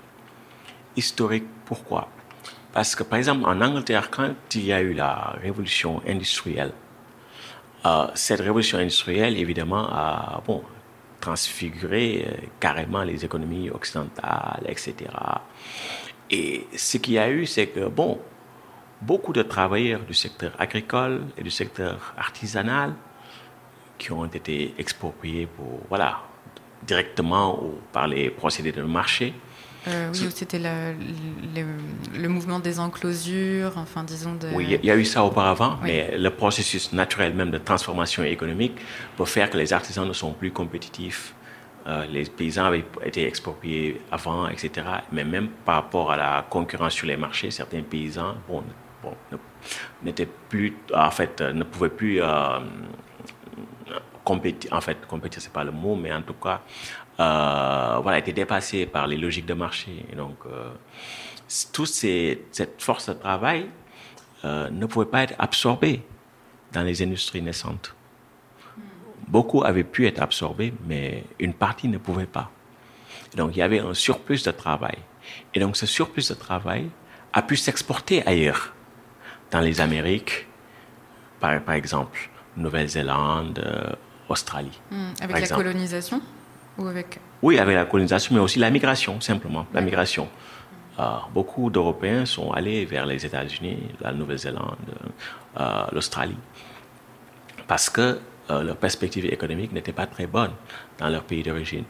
[0.98, 1.46] historique.
[1.64, 2.08] Pourquoi?
[2.72, 6.72] Parce que, par exemple, en Angleterre, quand il y a eu la révolution industrielle,
[7.86, 10.62] euh, cette révolution industrielle, évidemment, a bon,
[11.20, 14.94] transfiguré euh, carrément les économies occidentales, etc.
[16.30, 18.20] Et ce qu'il y a eu, c'est que, bon,
[19.00, 22.94] beaucoup de travailleurs du secteur agricole et du secteur artisanal
[23.96, 26.20] qui ont été expropriés pour, voilà,
[26.86, 29.34] directement ou par les procédés de marché,
[29.88, 30.94] euh, oui, c'était le,
[32.20, 34.48] le, mouvement des enclosures, enfin disons de...
[34.52, 38.78] Oui, il y a eu ça auparavant, mais le processus naturel même de transformation économique
[39.16, 41.34] peut faire que les artisans ne sont plus compétitifs.
[41.86, 44.86] Euh, les paysans avaient été expropriés avant, etc.
[45.10, 48.62] Mais même par rapport à la concurrence sur les marchés, certains paysans bon,
[49.02, 49.14] bon,
[50.02, 52.58] n'étaient plus, en fait, ne pouvaient plus euh,
[54.22, 54.70] compétir.
[54.72, 56.60] En fait, compétir, c'est pas le mot, mais en tout cas,
[57.20, 60.04] euh, voilà, été dépassé par les logiques de marché.
[60.12, 60.70] Et donc, euh,
[61.72, 63.68] toute cette force de travail
[64.44, 66.02] euh, ne pouvait pas être absorbée
[66.72, 67.94] dans les industries naissantes.
[69.26, 72.50] Beaucoup avaient pu être absorbés, mais une partie ne pouvait pas.
[73.36, 74.98] donc, il y avait un surplus de travail.
[75.54, 76.88] Et donc, ce surplus de travail
[77.32, 78.72] a pu s'exporter ailleurs,
[79.50, 80.46] dans les Amériques,
[81.40, 83.92] par, par exemple, Nouvelle-Zélande, euh,
[84.28, 84.80] Australie.
[84.90, 86.20] Hmm, avec la colonisation
[87.42, 90.28] oui, avec la colonisation, mais aussi la migration, simplement, la migration.
[90.98, 94.76] Euh, beaucoup d'Européens sont allés vers les États-Unis, la Nouvelle-Zélande,
[95.58, 96.38] euh, l'Australie,
[97.66, 100.52] parce que euh, leur perspective économique n'était pas très bonne
[100.98, 101.84] dans leur pays d'origine.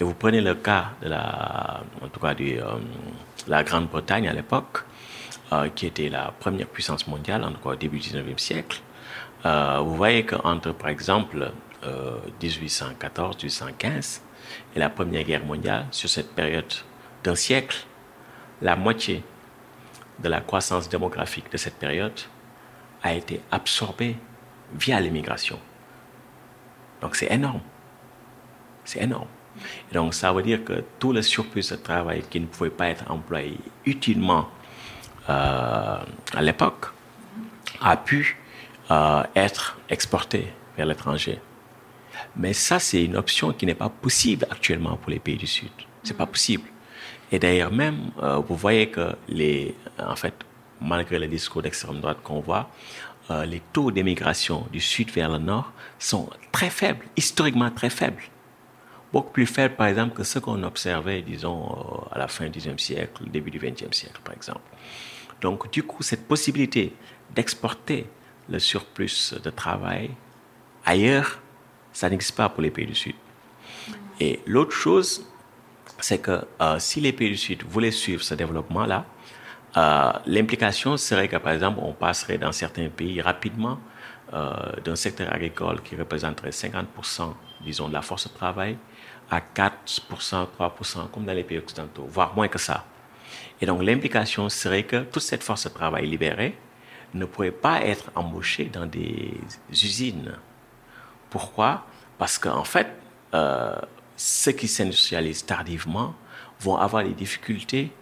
[0.00, 2.60] Et vous prenez le cas de la, en tout cas de
[3.46, 4.84] la Grande-Bretagne à l'époque,
[5.74, 8.82] qui était la première puissance mondiale, en tout cas au début du 19e siècle.
[9.44, 11.52] vous voyez qu'entre, par exemple,
[12.42, 14.20] 1814-1815
[14.74, 16.72] et la Première Guerre mondiale, sur cette période
[17.24, 17.84] d'un siècle,
[18.62, 19.22] la moitié
[20.18, 22.18] de la croissance démographique de cette période
[23.02, 24.16] a été absorbée
[24.74, 25.58] via l'immigration.
[27.00, 27.60] Donc c'est énorme.
[28.84, 29.28] C'est énorme.
[29.90, 32.88] Et donc ça veut dire que tout le surplus de travail qui ne pouvait pas
[32.88, 34.48] être employé utilement
[35.28, 35.98] euh,
[36.34, 36.86] à l'époque
[37.80, 38.38] a pu
[38.90, 41.40] euh, être exporté vers l'étranger.
[42.38, 45.70] Mais ça, c'est une option qui n'est pas possible actuellement pour les pays du Sud.
[46.04, 46.68] C'est pas possible.
[47.32, 50.34] Et d'ailleurs même, euh, vous voyez que les, en fait,
[50.80, 52.70] malgré le discours d'extrême droite qu'on voit,
[53.30, 58.22] euh, les taux d'émigration du sud vers le nord sont très faibles, historiquement très faibles.
[59.12, 62.58] Beaucoup plus faibles, par exemple, que ce qu'on observait, disons, euh, à la fin du
[62.58, 64.60] XIXe siècle, début du XXe siècle, par exemple.
[65.40, 66.94] Donc, du coup, cette possibilité
[67.34, 68.06] d'exporter
[68.48, 70.10] le surplus de travail
[70.86, 71.40] ailleurs,
[71.98, 73.16] ça n'existe pas pour les pays du Sud.
[74.20, 75.26] Et l'autre chose,
[75.98, 79.04] c'est que euh, si les pays du Sud voulaient suivre ce développement-là,
[79.76, 83.80] euh, l'implication serait que, par exemple, on passerait dans certains pays rapidement
[84.32, 87.34] euh, d'un secteur agricole qui représenterait 50%,
[87.64, 88.78] disons, de la force de travail
[89.28, 92.84] à 4%, 3%, comme dans les pays occidentaux, voire moins que ça.
[93.60, 96.56] Et donc l'implication serait que toute cette force de travail libérée
[97.12, 99.34] ne pourrait pas être embauchée dans des
[99.72, 100.38] usines.
[101.30, 101.84] Pourquoi?
[102.18, 102.88] Parce qu'en fait,
[103.34, 103.76] euh,
[104.16, 106.14] ceux qui s'industrialisent tardivement
[106.60, 107.92] vont avoir des difficultés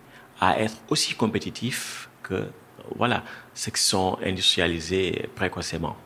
[0.41, 2.49] à être aussi compétitifs que
[2.97, 5.97] voilà, ceux qui sont industrialisés précocement.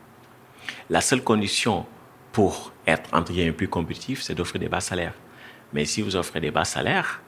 [0.89, 1.85] La seule condition
[2.31, 5.13] pour être entre guillemets plus compétitif, c'est d'offrir des bas salaires.
[5.73, 7.21] Mais si vous offrez des bas salaires,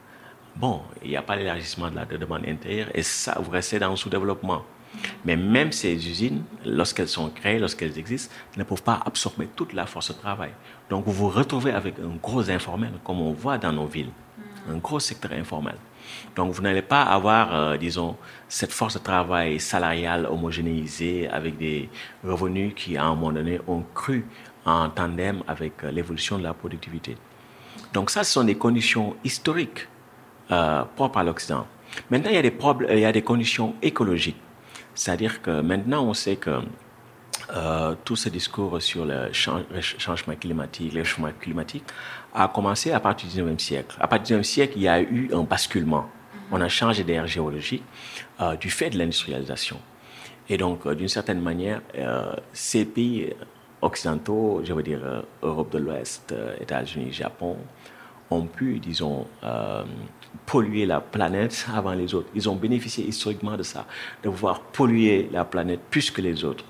[0.56, 3.90] bon, il n'y a pas l'élargissement de la demande intérieure et ça, vous restez dans
[3.90, 4.64] le sous-développement.
[5.26, 9.86] Mais même ces usines, lorsqu'elles sont créées, lorsqu'elles existent, ne peuvent pas absorber toute la
[9.86, 10.52] force de travail.
[10.90, 14.12] Donc vous vous retrouvez avec un gros informel, comme on voit dans nos villes,
[14.70, 15.76] un gros secteur informel.
[16.36, 18.16] Donc vous n'allez pas avoir, euh, disons,
[18.48, 21.90] cette force de travail salariale homogénéisée avec des
[22.24, 24.26] revenus qui, à un moment donné, ont cru
[24.66, 27.18] en tandem avec euh, l'évolution de la productivité.
[27.94, 29.88] Donc ça, ce sont des conditions historiques
[30.52, 31.68] euh, propres à l'Occident.
[32.10, 32.54] Maintenant, il y, a des
[32.92, 34.42] il y a des conditions écologiques.
[34.96, 36.62] C'est-à-dire que maintenant, on sait que
[37.56, 41.84] euh, tout ce discours sur le changement climatique, le changement climatique,
[42.34, 43.98] a commencé à partir du 19e siècle.
[44.00, 46.06] À partir du 19e siècle, il y a eu un basculement.
[46.52, 47.84] On a changé d'air géologique
[48.40, 49.80] euh, du fait de l'industrialisation.
[50.50, 51.82] Et donc, euh, d'une certaine manière,
[52.54, 53.34] ces pays
[53.82, 57.58] occidentaux, je veux dire Europe de l'Ouest, États-Unis, Japon,
[58.30, 59.28] ont pu, disons,
[60.46, 62.30] polluer la planète avant les autres.
[62.36, 63.86] Ils ont bénéficié historiquement de ça,
[64.24, 66.66] de pouvoir polluer la planète plus que les autres,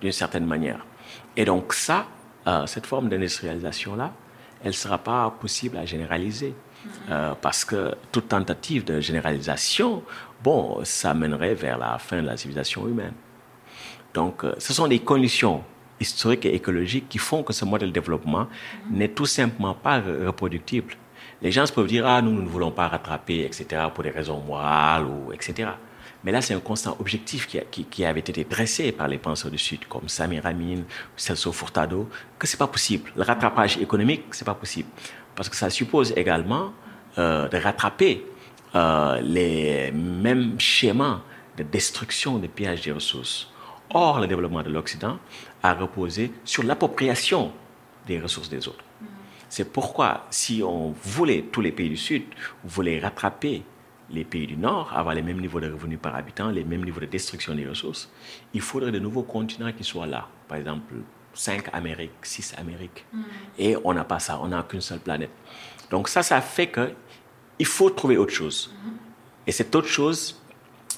[0.00, 0.84] d'une certaine manière.
[1.36, 2.06] Et donc ça,
[2.46, 4.12] euh, cette forme d'industrialisation-là,
[4.62, 6.54] elle ne sera pas possible à généraliser.
[7.10, 10.02] Euh, parce que toute tentative de généralisation,
[10.42, 13.12] bon, ça mènerait vers la fin de la civilisation humaine.
[14.14, 15.62] Donc, euh, ce sont des conditions
[16.00, 18.48] historiques et écologiques qui font que ce modèle de développement
[18.90, 20.96] n'est tout simplement pas reproductible
[21.42, 24.40] les gens peuvent dire, ah, nous, nous ne voulons pas rattraper, etc., pour des raisons
[24.40, 25.70] morales, ou, etc.
[26.24, 27.48] Mais là, c'est un constant objectif
[27.90, 30.82] qui, avait été dressé par les penseurs du Sud, comme Samir Amin,
[31.16, 33.10] Celso Furtado, que c'est pas possible.
[33.16, 34.88] Le rattrapage économique, c'est pas possible.
[35.34, 36.72] Parce que ça suppose également
[37.18, 38.24] euh, de rattraper
[38.76, 41.22] euh, les mêmes schémas
[41.56, 43.48] de destruction, de pillage des ressources.
[43.90, 45.18] Or, le développement de l'Occident
[45.62, 47.52] a reposé sur l'appropriation
[48.06, 48.84] des ressources des autres.
[49.52, 52.22] C'est pourquoi, si on voulait, tous les pays du Sud
[52.64, 53.62] voulaient rattraper
[54.08, 57.00] les pays du Nord, avoir les mêmes niveaux de revenus par habitant, les mêmes niveaux
[57.00, 58.10] de destruction des ressources,
[58.54, 60.26] il faudrait de nouveaux continents qui soient là.
[60.48, 60.94] Par exemple,
[61.34, 63.04] 5 Amériques, 6 Amériques.
[63.12, 63.22] Mm.
[63.58, 65.32] Et on n'a pas ça, on n'a qu'une seule planète.
[65.90, 68.72] Donc ça, ça fait qu'il faut trouver autre chose.
[68.72, 69.48] Mm-hmm.
[69.48, 70.40] Et cette autre chose,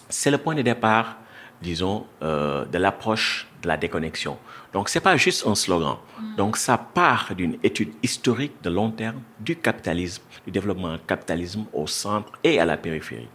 [0.09, 1.17] c'est le point de départ,
[1.63, 4.37] disons, euh, de l'approche de la déconnexion.
[4.73, 5.97] Donc, ce n'est pas juste un slogan.
[6.37, 11.65] Donc, ça part d'une étude historique de long terme du capitalisme, du développement du capitalisme
[11.73, 13.29] au centre et à la périphérie.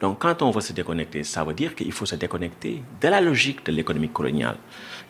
[0.00, 3.20] Donc, quand on veut se déconnecter, ça veut dire qu'il faut se déconnecter de la
[3.20, 4.56] logique de l'économie coloniale,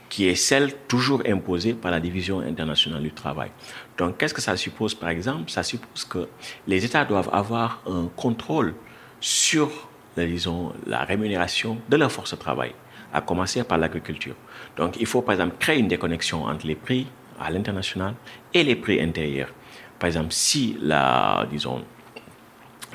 [0.09, 3.51] qui est celle toujours imposée par la division internationale du travail.
[3.97, 5.49] Donc, qu'est-ce que ça suppose, par exemple?
[5.51, 6.29] Ça suppose que
[6.67, 8.75] les États doivent avoir un contrôle
[9.21, 12.73] sur, disons, la rémunération de leur force de travail,
[13.13, 14.35] à commencer par l'agriculture.
[14.77, 17.07] Donc il faut par exemple créer une déconnexion entre les prix
[17.41, 18.15] à l'international
[18.53, 19.51] et les prix intérieurs.
[19.99, 21.85] Par exemple, si la, disons,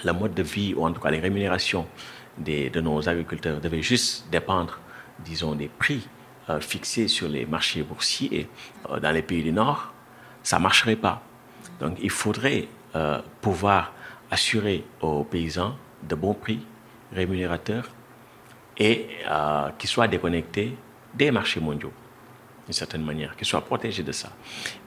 [0.04, 1.86] la mode de vie ou en tout cas les rémunérations
[2.38, 4.80] des, de nos agriculteurs devaient juste dépendre,
[5.20, 6.08] disons, des prix
[6.50, 8.50] euh, fixés sur les marchés boursiers
[8.90, 9.94] euh, dans les pays du Nord,
[10.44, 11.22] ça ne marcherait pas.
[11.80, 13.94] Donc il faudrait euh, pouvoir
[14.30, 16.60] assurer aux paysans de bons prix
[17.16, 17.90] rémunérateurs
[18.78, 19.08] et
[19.78, 20.76] qui soient déconnectés
[21.16, 21.94] des marchés mondiaux,
[22.66, 24.30] d'une certaine manière, qu'ils soient protégés de ça.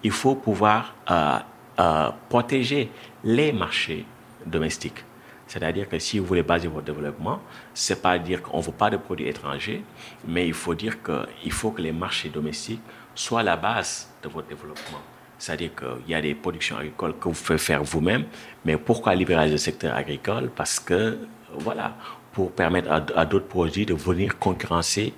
[0.03, 1.39] Il faut pouvoir euh,
[1.81, 2.91] euh, protéger
[3.25, 4.05] les marchés
[4.45, 5.05] domestiques.
[5.47, 7.41] C'est-à-dire que si vous voulez baser votre développement,
[7.73, 9.83] c'est pas dire qu'on ne veut pas de produits étrangers,
[10.27, 12.83] mais il faut dire qu'il faut que les marchés domestiques
[13.15, 15.01] soient la base de votre développement.
[15.39, 18.25] C'est-à-dire qu'il y a des productions agricoles que vous pouvez faire vous-même.
[18.65, 20.51] Mais pourquoi libérer le secteur agricole?
[20.55, 21.17] Parce que,
[21.55, 21.95] voilà,
[22.39, 25.13] pour permettre à, d'autres produits de venir concurrencer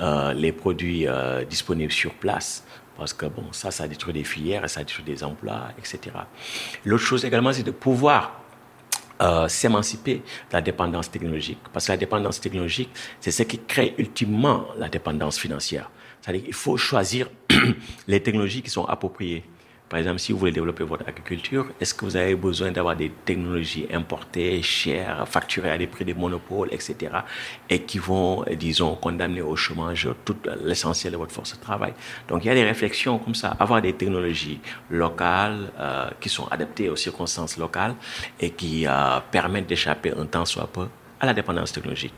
[0.00, 2.64] euh, les produits euh, disponibles sur place.
[2.96, 6.16] Parce que, bon, ça, ça détruit des filières, ça détruit des emplois, etc.
[6.86, 8.40] L'autre chose également, c'est de pouvoir
[9.20, 11.58] euh, s'émanciper de la dépendance technologique.
[11.74, 12.88] Parce que la dépendance technologique,
[13.20, 15.90] c'est ce qui crée ultimement la dépendance financière.
[16.22, 17.28] C'est-à-dire qu'il faut choisir
[18.08, 19.44] les technologies qui sont appropriées.
[19.92, 23.10] Par exemple, si vous voulez développer votre agriculture, est-ce que vous avez besoin d'avoir des
[23.10, 27.12] technologies importées, chères, facturées à des prix de monopole, etc.,
[27.68, 31.92] et qui vont, disons, condamner au chômage tout l'essentiel de votre force de travail?
[32.26, 33.54] Donc, il y a des réflexions comme ça.
[33.60, 37.94] Avoir des technologies locales euh, qui sont adaptées aux circonstances locales
[38.40, 40.86] et qui euh, permettent d'échapper un temps soit peu
[41.20, 42.14] à la dépendance technologique.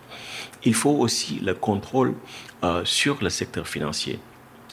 [0.62, 2.14] Il faut aussi le contrôle
[2.62, 4.20] euh, sur le secteur financier,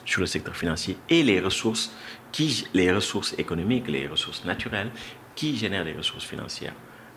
[0.05, 1.91] sur le secteur financier et les ressources
[2.31, 4.91] qui, les ressources économiques, les ressources naturelles
[5.35, 6.73] qui génèrent les ressources financières.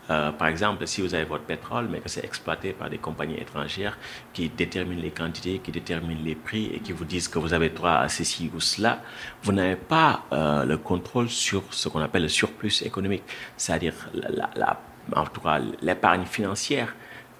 [0.09, 3.39] Euh, par exemple, si vous avez votre pétrole, mais que c'est exploité par des compagnies
[3.39, 3.97] étrangères
[4.33, 7.69] qui déterminent les quantités, qui déterminent les prix et qui vous disent que vous avez
[7.69, 9.01] droit à ceci ou cela,
[9.41, 13.23] vous n'avez pas euh, le contrôle sur ce qu'on appelle le surplus économique,
[13.57, 14.79] c'est-à-dire la,
[15.15, 16.95] en tout cas l'épargne financière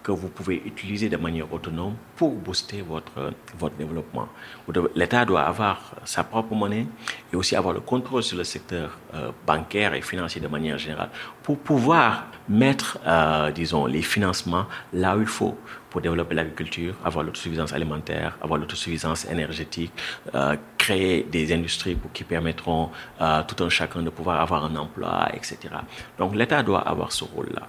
[0.05, 4.27] que vous pouvez utiliser de manière autonome pour booster votre, votre développement.
[4.93, 6.85] L'État doit avoir sa propre monnaie
[7.33, 11.09] et aussi avoir le contrôle sur le secteur euh, bancaire et financier de manière générale
[11.41, 15.57] pour pouvoir mettre, euh, disons, les financements là où il faut
[15.89, 19.93] pour développer l'agriculture, avoir l'autosuffisance alimentaire, avoir l'autosuffisance énergétique,
[20.35, 22.91] euh, créer des industries pour, qui permettront
[23.47, 25.57] tout un chacun de pouvoir avoir un emploi, etc.
[26.19, 27.67] Donc l'État doit avoir ce rôle-là.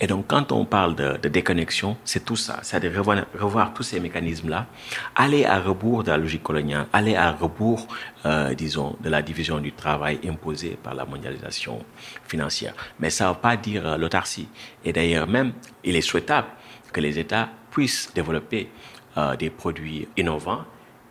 [0.00, 3.82] Et donc quand on parle de, déconnexion, c'est tout ça, c'est de revoir, revoir, tous
[3.82, 4.66] ces mécanismes-là,
[5.14, 7.86] aller à rebours de la logique coloniale, aller à rebours,
[8.26, 11.84] euh, disons, de la division du travail imposée par la mondialisation
[12.26, 12.74] financière.
[12.98, 14.48] Mais ça ne veut pas dire euh, l'autarcie.
[14.84, 15.52] Et d'ailleurs même,
[15.84, 16.48] il est souhaitable
[16.92, 18.70] que les États puissent développer
[19.16, 20.64] euh, des produits innovants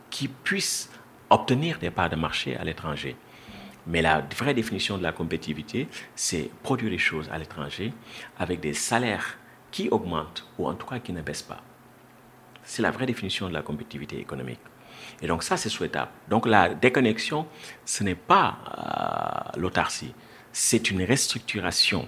[0.09, 0.89] qui puissent
[1.29, 3.15] obtenir des parts de marché à l'étranger.
[3.87, 7.93] Mais la vraie définition de la compétitivité, c'est produire les choses à l'étranger
[8.37, 9.37] avec des salaires
[9.71, 11.61] qui augmentent ou en tout cas qui ne baissent pas.
[12.63, 14.59] C'est la vraie définition de la compétitivité économique.
[15.21, 16.11] Et donc ça, c'est souhaitable.
[16.29, 17.45] Donc la déconnexion,
[17.85, 18.57] ce n'est pas
[19.55, 20.13] euh, l'autarcie,
[20.51, 22.07] c'est une restructuration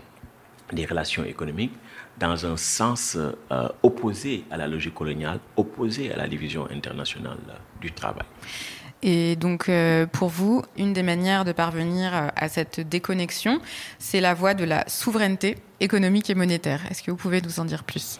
[0.72, 1.74] des relations économiques
[2.18, 7.38] dans un sens euh, opposé à la logique coloniale, opposé à la division internationale
[7.82, 8.26] du travail.
[9.08, 13.62] Et donc, euh, pour vous, une des manières de parvenir euh, à cette déconnexion,
[14.00, 16.82] c'est la voie de la souveraineté économique et monétaire.
[16.90, 18.20] Est-ce que vous pouvez nous en dire plus?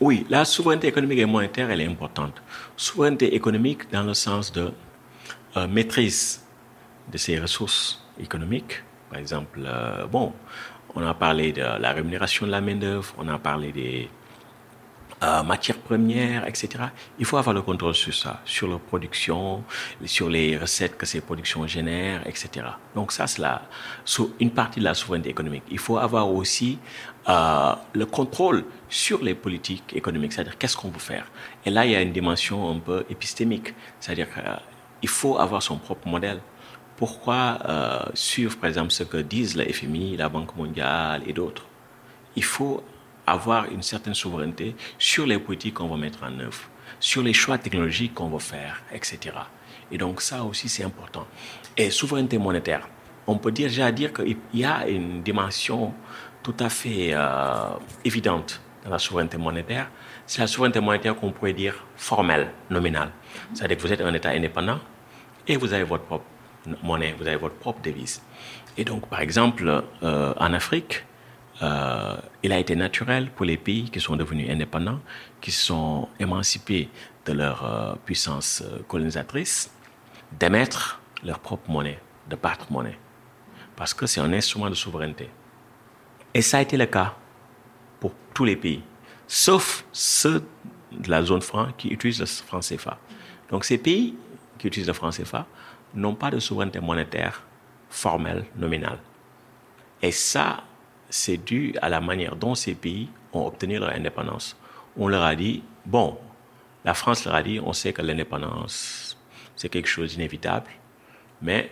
[0.00, 2.42] Oui, la souveraineté économique et monétaire, elle est importante.
[2.78, 4.72] Souveraineté économique dans le sens de
[5.68, 6.42] maîtrise
[7.12, 8.82] de ses ressources économiques.
[9.10, 9.60] Par exemple,
[10.10, 10.32] bon,
[10.94, 14.08] on a parlé de la rémunération de la main-d'œuvre, on a parlé des
[15.22, 16.68] euh, matières premières, etc.
[17.18, 19.64] Il faut avoir le contrôle sur ça, sur la production,
[20.04, 22.66] sur les recettes que ces productions génèrent, etc.
[22.94, 23.42] Donc ça, c'est
[24.40, 25.64] une partie de la souveraineté économique.
[25.70, 26.78] Il faut avoir aussi
[27.28, 31.26] euh, le contrôle sur les politiques économiques, c'est-à-dire qu'est-ce qu'on veut faire.
[31.64, 35.76] Et là, il y a une dimension un peu épistémique, c'est-à-dire qu'il faut avoir son
[35.78, 36.40] propre modèle
[37.02, 41.64] pourquoi euh, suivre, par exemple, ce que disent la FMI, la Banque mondiale et d'autres?
[42.36, 42.80] Il faut
[43.26, 46.60] avoir une certaine souveraineté sur les politiques qu'on va mettre en œuvre,
[47.00, 49.36] sur les choix technologiques qu'on va faire, etc.
[49.90, 51.26] Et donc ça aussi, c'est important.
[51.76, 52.88] Et souveraineté monétaire,
[53.26, 55.94] on peut déjà dire qu'il y a une dimension
[56.42, 57.70] tout à fait euh,
[58.04, 59.90] évidente dans la souveraineté monétaire.
[60.26, 63.10] C'est la souveraineté monétaire qu'on pourrait dire formelle, nominale.
[63.54, 64.78] C'est-à-dire que vous êtes un État indépendant
[65.46, 66.24] et vous avez votre propre
[66.82, 68.22] monnaie, vous avez votre propre devise.
[68.76, 71.04] Et donc, par exemple, euh, en Afrique,
[71.60, 75.00] euh, il a été naturel pour les pays qui sont devenus indépendants,
[75.40, 76.88] qui sont émancipés
[77.26, 79.70] de leur euh, puissance colonisatrice,
[80.38, 81.98] d'émettre leur propre monnaie,
[82.28, 82.98] de battre monnaie,
[83.76, 85.28] parce que c'est un instrument de souveraineté.
[86.34, 87.14] Et ça a été le cas
[88.00, 88.82] pour tous les pays,
[89.26, 90.44] sauf ceux
[90.90, 92.98] de la zone franc qui utilisent le franc CFA.
[93.50, 94.16] Donc ces pays
[94.58, 95.46] qui utilisent le franc CFA
[95.94, 97.42] n'ont pas de souveraineté monétaire
[97.90, 98.98] formelle, nominale.
[100.00, 100.64] Et ça,
[101.12, 104.56] c'est dû à la manière dont ces pays ont obtenu leur indépendance.
[104.96, 106.16] On leur a dit, bon,
[106.86, 109.18] la France leur a dit, on sait que l'indépendance,
[109.54, 110.70] c'est quelque chose d'inévitable,
[111.42, 111.70] mais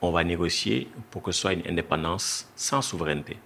[0.00, 3.38] on va négocier pour que ce soit une indépendance sans souveraineté.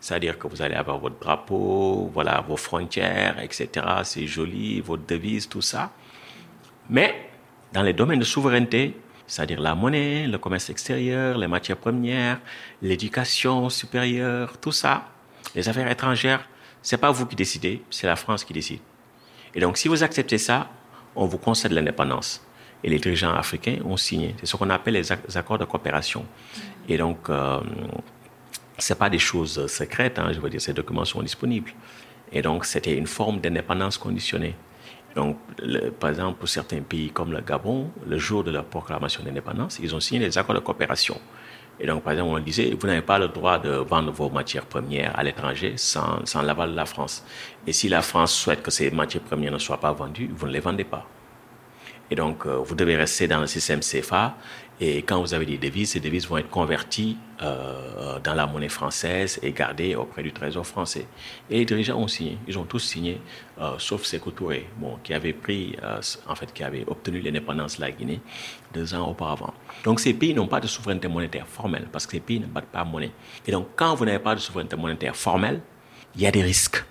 [0.00, 3.84] C'est-à-dire que vous allez avoir votre drapeau, voilà, vos frontières, etc.
[4.04, 5.92] C'est joli, votre devise, tout ça.
[6.88, 7.28] Mais
[7.74, 8.96] dans les domaines de souveraineté,
[9.30, 12.40] c'est-à-dire la monnaie, le commerce extérieur, les matières premières,
[12.82, 15.04] l'éducation supérieure, tout ça,
[15.54, 16.48] les affaires étrangères,
[16.82, 18.80] c'est pas vous qui décidez, c'est la France qui décide.
[19.54, 20.68] Et donc, si vous acceptez ça,
[21.14, 22.44] on vous concède l'indépendance.
[22.82, 24.34] Et les dirigeants africains ont signé.
[24.40, 26.26] C'est ce qu'on appelle les accords de coopération.
[26.88, 27.60] Et donc, euh,
[28.78, 30.18] c'est pas des choses secrètes.
[30.18, 31.72] Hein, je veux dire, ces documents sont disponibles.
[32.32, 34.56] Et donc, c'était une forme d'indépendance conditionnée.
[35.16, 35.38] Donc,
[35.98, 39.94] par exemple, pour certains pays comme le Gabon, le jour de leur proclamation d'indépendance, ils
[39.94, 41.20] ont signé des accords de coopération.
[41.80, 44.66] Et donc, par exemple, on disait, vous n'avez pas le droit de vendre vos matières
[44.66, 47.24] premières à l'étranger sans, sans l'aval de la France.
[47.66, 50.52] Et si la France souhaite que ces matières premières ne soient pas vendues, vous ne
[50.52, 51.06] les vendez pas.
[52.10, 54.36] Et donc, euh, vous devez rester dans le système CFA.
[54.82, 58.70] Et quand vous avez des devises, ces devises vont être converties euh, dans la monnaie
[58.70, 61.06] française et gardées auprès du Trésor français.
[61.50, 62.38] Et les dirigeants ont signé.
[62.48, 63.20] Ils ont tous signé,
[63.60, 65.76] euh, sauf Sékou Touré, bon, qui avait pris,
[66.26, 68.20] en fait, qui avait obtenu l'indépendance de la Guinée
[68.72, 69.52] deux ans auparavant.
[69.84, 72.72] Donc, ces pays n'ont pas de souveraineté monétaire formelle parce que ces pays ne battent
[72.72, 73.12] pas monnaie.
[73.46, 75.60] Et donc, quand vous n'avez pas de souveraineté monétaire formelle,
[76.14, 76.82] il y a des risques.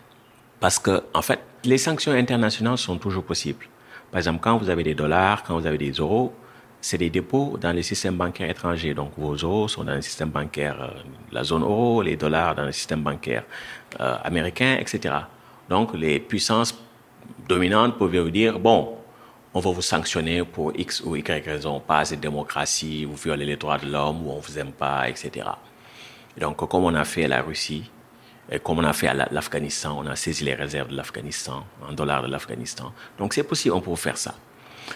[0.60, 3.66] Parce que, en fait, les sanctions internationales sont toujours possibles.
[4.12, 6.34] Par exemple, quand vous avez des dollars, quand vous avez des euros,
[6.82, 8.94] c'est des dépôts dans les systèmes bancaires étrangers.
[8.94, 10.88] Donc vos euros sont dans le système bancaire euh,
[11.32, 13.44] la zone euro, les dollars dans le système bancaire
[14.00, 15.16] euh, américain, etc.
[15.70, 16.78] Donc les puissances
[17.48, 18.98] dominantes peuvent vous dire, bon,
[19.54, 23.46] on va vous sanctionner pour X ou Y raison, pas assez de démocratie, vous violez
[23.46, 25.48] les droits de l'homme ou on vous aime pas, etc.
[26.40, 27.90] donc comme on a fait à la Russie,
[28.52, 31.94] et comme on a fait à l'Afghanistan, on a saisi les réserves de l'Afghanistan, en
[31.94, 32.94] dollars de l'Afghanistan.
[33.18, 34.34] Donc c'est possible, on peut faire ça.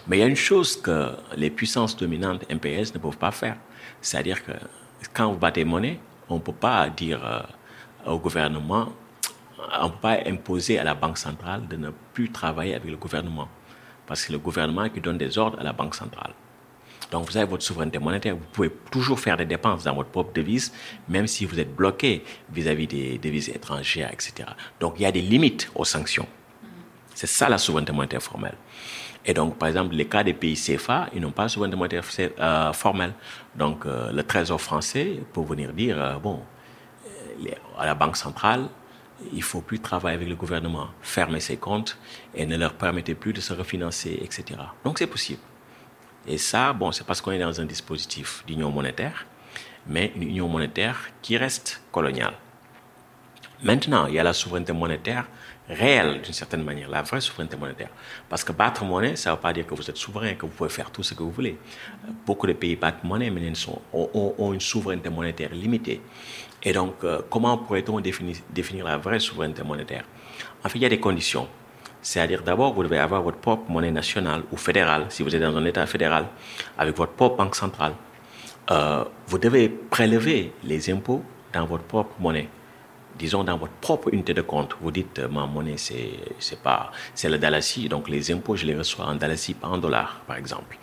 [0.08, 3.58] Mais il y a une chose que les puissances dominantes MPS ne peuvent pas faire.
[4.02, 4.52] C'est-à-dire que
[5.14, 8.90] quand vous battez monnaie, on ne peut pas dire euh, au gouvernement,
[9.80, 12.98] on ne peut pas imposer à la Banque centrale de ne plus travailler avec le
[12.98, 13.48] gouvernement.
[14.06, 16.34] Parce que c'est le gouvernement qui donne des ordres à la Banque centrale.
[17.12, 20.34] Donc vous avez votre souveraineté monétaire, vous pouvez toujours faire des dépenses dans votre propre
[20.34, 20.74] devise,
[21.08, 24.50] même si vous êtes bloqué vis-à-vis des devises étrangères, etc.
[24.80, 26.28] Donc il y a des limites aux sanctions.
[27.14, 28.56] C'est ça la souveraineté monétaire formelle.
[29.26, 32.04] Et donc, par exemple, les cas des pays CFA, ils n'ont pas de souveraineté monétaire
[32.40, 33.14] euh, formelle.
[33.56, 36.42] Donc, euh, le Trésor français peut venir dire, euh, bon,
[37.78, 38.68] à la Banque centrale,
[39.32, 41.98] il faut plus travailler avec le gouvernement, fermer ses comptes
[42.36, 44.60] et ne leur permettez plus de se refinancer, etc.
[44.84, 45.42] Donc, c'est possible.
[46.28, 49.26] Et ça, bon, c'est parce qu'on est dans un dispositif d'union monétaire,
[49.88, 52.34] mais une union monétaire qui reste coloniale.
[53.64, 55.28] Maintenant, il y a la souveraineté monétaire
[55.70, 57.90] réelle, d'une certaine manière, la vraie souveraineté monétaire.
[58.30, 60.52] Parce que battre monnaie, ça ne veut pas dire que vous êtes souverain, que vous
[60.52, 61.58] pouvez faire tout ce que vous voulez.
[62.26, 66.02] Beaucoup de pays battent monnaie, mais ils sont, ont, une souveraineté monétaire limitée.
[66.62, 70.06] Et donc, euh, comment pourrait-on définir, définir la vraie souveraineté monétaire?
[70.64, 71.48] En fait, il y a des conditions.
[72.02, 75.56] C'est-à-dire d'abord, vous devez avoir votre propre monnaie nationale ou fédérale, si vous êtes dans
[75.56, 76.28] un État fédéral,
[76.78, 77.94] avec votre propre banque centrale.
[78.72, 82.50] Euh, vous devez prélever les impôts dans votre propre monnaie.
[83.24, 84.72] Disons dans votre propre unité de compte.
[84.82, 88.76] Vous dites, euh, ma monnaie, c'est, pas, c'est le dalasi, donc les impôts, je les
[88.76, 90.78] reçois en dalasi, pas en dollars, par exemple.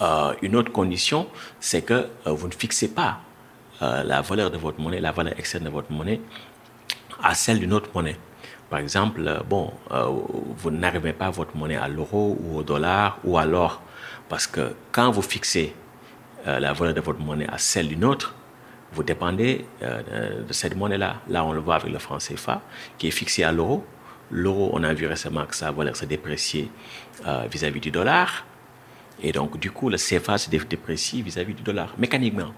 [0.00, 1.28] Euh, une autre condition,
[1.60, 3.20] c'est que vous ne fixez pas
[3.80, 6.20] la valeur de votre monnaie, la valeur externe de votre monnaie,
[7.22, 8.16] à celle d'une autre monnaie.
[8.70, 10.10] Par exemple, euh, bon, euh,
[10.56, 13.80] vous n'arrivez pas votre monnaie à l'euro ou au dollar ou à l'or,
[14.28, 15.72] parce que quand vous fixez
[16.46, 18.34] euh, la valeur de votre monnaie à celle d'une autre,
[18.96, 21.20] vous dépendez de cette monnaie-là.
[21.28, 22.62] Là, on le voit avec le franc CFA,
[22.98, 23.84] qui est fixé à l'euro.
[24.30, 26.70] L'euro, on a vu récemment que sa valeur s'est dépréciée
[27.50, 28.44] vis-à-vis du dollar.
[29.22, 32.52] Et donc, du coup, le CFA se déprécie vis-à-vis du dollar, mécaniquement.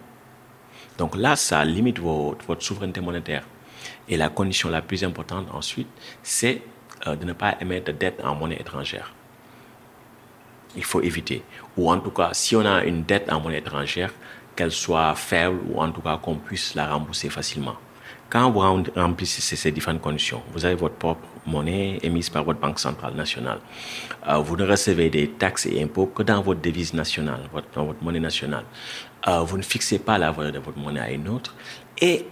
[0.99, 3.45] Donc là, ça limite votre souveraineté monétaire.
[4.09, 5.89] Et la condition la plus importante ensuite,
[6.22, 6.62] c'est
[7.07, 9.12] euh, de ne pas émettre de dette en monnaie étrangère.
[10.76, 11.43] Il faut éviter.
[11.76, 14.12] Ou en tout cas, si on a une dette en monnaie étrangère,
[14.59, 17.76] qu'elle soit faible ou en tout cas qu'on puisse la rembourser facilement.
[18.28, 18.59] Quand vous
[18.96, 23.61] remplissez ces différentes conditions, vous avez votre propre monnaie émise par votre banque centrale nationale.
[24.28, 27.40] Euh, vous ne recevez des taxes et impôts que dans votre devise nationale,
[27.72, 28.64] dans votre monnaie nationale.
[29.28, 31.54] Euh, vous ne fixez pas la valeur de votre monnaie à une autre.
[32.00, 32.26] Et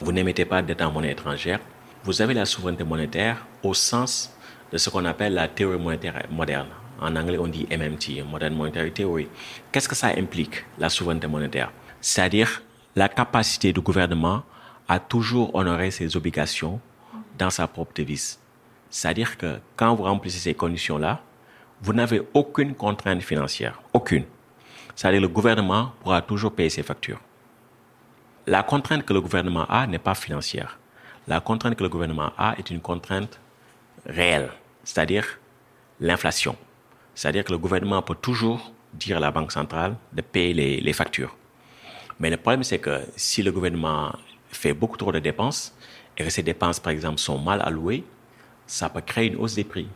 [0.00, 1.60] vous n'émettez pas dette en monnaie étrangère,
[2.04, 4.32] vous avez la souveraineté monétaire au sens
[4.70, 6.68] de ce qu'on appelle la théorie monétaire moderne.
[7.00, 9.28] En anglais, on dit MMT, Modern Monetary Theory.
[9.72, 11.72] Qu'est-ce que ça implique, la souveraineté monétaire?
[12.00, 12.62] C'est-à-dire
[12.94, 14.42] la capacité du gouvernement
[14.86, 16.78] à toujours honorer ses obligations
[17.38, 18.38] dans sa propre devise.
[18.90, 21.20] C'est-à-dire que quand vous remplissez ces conditions-là,
[21.80, 23.80] vous n'avez aucune contrainte financière.
[23.94, 24.24] Aucune.
[24.94, 27.20] C'est-à-dire le gouvernement pourra toujours payer ses factures.
[28.46, 30.78] La contrainte que le gouvernement a n'est pas financière.
[31.26, 33.40] La contrainte que le gouvernement a est une contrainte
[34.04, 34.50] réelle,
[34.84, 35.38] c'est-à-dire
[36.00, 36.56] l'inflation.
[37.14, 41.36] C'est-à-dire que le gouvernement peut toujours dire à la Banque centrale de payer les, factures.
[42.18, 44.12] Mais le problème, c'est que si le gouvernement
[44.50, 45.74] fait beaucoup trop de dépenses
[46.16, 48.04] et que ces dépenses, par exemple, sont mal allouées,
[48.66, 49.88] ça peut créer une hausse des prix.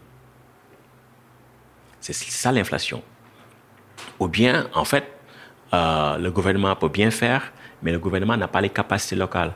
[2.00, 3.02] C'est ça l'inflation.
[4.18, 5.10] Ou bien, en fait,
[5.72, 7.52] euh, le gouvernement peut bien faire,
[7.82, 9.54] mais le gouvernement n'a pas les capacités locales.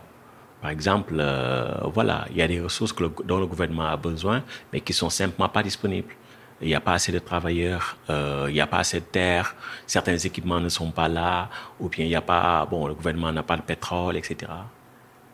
[0.60, 2.94] Par exemple, euh, voilà, il y a des ressources
[3.24, 4.42] dont le gouvernement a besoin,
[4.72, 6.12] mais qui sont simplement pas disponibles.
[6.60, 9.54] Il n'y a pas assez de travailleurs, euh, il n'y a pas assez de terres,
[9.86, 11.48] certains équipements ne sont pas là,
[11.78, 14.50] ou bien il n'y a pas, bon, le gouvernement n'a pas de pétrole, etc.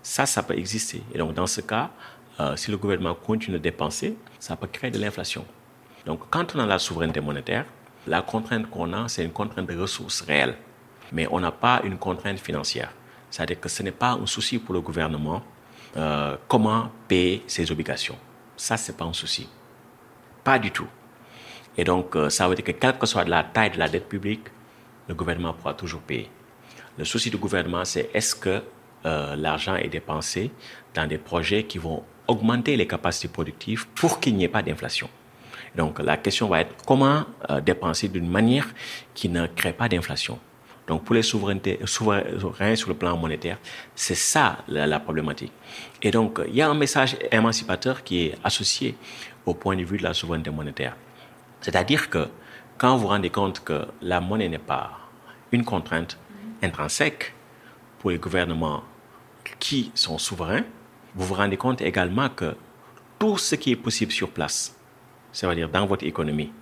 [0.03, 1.03] Ça, ça peut exister.
[1.15, 1.91] Et donc, dans ce cas,
[2.41, 5.47] euh, si le gouvernement continue de dépenser, ça peut créer de l'inflation.
[6.05, 7.65] Donc, quand on a la souveraineté monétaire,
[8.07, 10.57] la contrainte qu'on a, c'est une contrainte de ressources réelles.
[11.13, 12.91] Mais on n'a pas une contrainte financière.
[13.31, 15.43] C'est-à-dire que ce n'est pas un souci pour le gouvernement
[15.97, 18.19] euh, comment payer ses obligations.
[18.57, 19.49] Ça, ce n'est pas un souci.
[20.43, 20.89] Pas du tout.
[21.77, 24.09] Et donc, euh, ça veut dire que quelle que soit la taille de la dette
[24.09, 24.47] publique,
[25.09, 26.31] le gouvernement pourra toujours payer.
[26.97, 28.63] Le souci du gouvernement, c'est est-ce que
[29.07, 30.51] euh, l'argent est dépensé
[30.95, 35.11] dans des projets qui vont augmenter les capacités productives pour qu'il n'y ait pas d'inflation.
[35.77, 38.67] Donc, la question va être comment euh, dépenser d'une manière
[39.13, 40.39] qui ne crée pas d'inflation.
[40.87, 43.59] Donc, pour les souverainetés, souverains sur le plan monétaire,
[43.95, 45.53] c'est ça la, la, problématique.
[46.01, 48.95] Et donc, il y a un message émancipateur qui est associé
[49.45, 50.95] au point de vue de la souveraineté monétaire.
[51.65, 52.29] C'est-à-dire que
[52.77, 54.99] quand vous vous rendez compte que la monnaie n'est pas
[55.51, 56.19] une contrainte
[56.63, 57.33] intrinsèque
[57.99, 58.83] pour les gouvernements
[59.59, 60.65] qui sont souverains,
[61.15, 62.55] vous vous rendez compte également que
[63.19, 64.77] tout ce qui est possible sur place,
[65.33, 66.53] c'est-à-dire dans votre économie,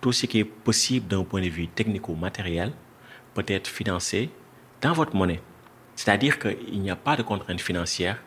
[0.00, 2.70] tout ce qui est possible d'un point de vue technico-matériel
[3.34, 4.30] peut être financé
[4.80, 5.42] dans votre monnaie.
[5.96, 8.22] C'est-à-dire qu'il n'y a pas de contrainte financière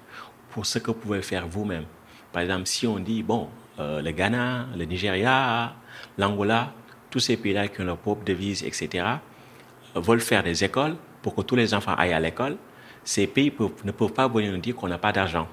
[0.49, 1.85] pour ce que vous pouvez faire vous-même.
[2.33, 3.47] Par exemple, si on dit, bon,
[3.79, 5.75] euh, le Ghana, le Nigeria,
[6.17, 6.73] l'Angola,
[7.09, 9.05] tous ces pays-là qui ont leur propre devise, etc.,
[9.95, 12.57] veulent faire des écoles pour que tous les enfants aillent à l'école,
[13.03, 13.51] ces pays
[13.83, 15.47] ne peuvent pas venir nous dire qu'on n'a pas d'argent.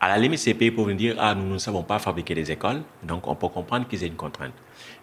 [0.00, 2.52] À la limite, ces pays peuvent nous dire, ah, nous ne savons pas fabriquer des
[2.52, 4.54] écoles, donc on peut comprendre qu'ils aient une contrainte.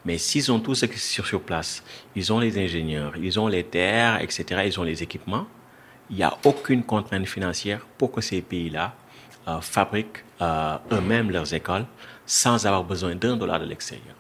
[0.06, 1.84] Mais s'ils ont tout ce qui sur, sur place,
[2.16, 5.48] ils ont les ingénieurs, ils ont les terres, etc., ils ont les équipements,
[6.10, 8.96] il n'y a aucune contrainte financière pour que ces pays-là
[9.48, 11.86] euh, fabriquent euh, eux-mêmes leurs écoles
[12.26, 14.16] sans avoir besoin d'un dollar de l'extérieur.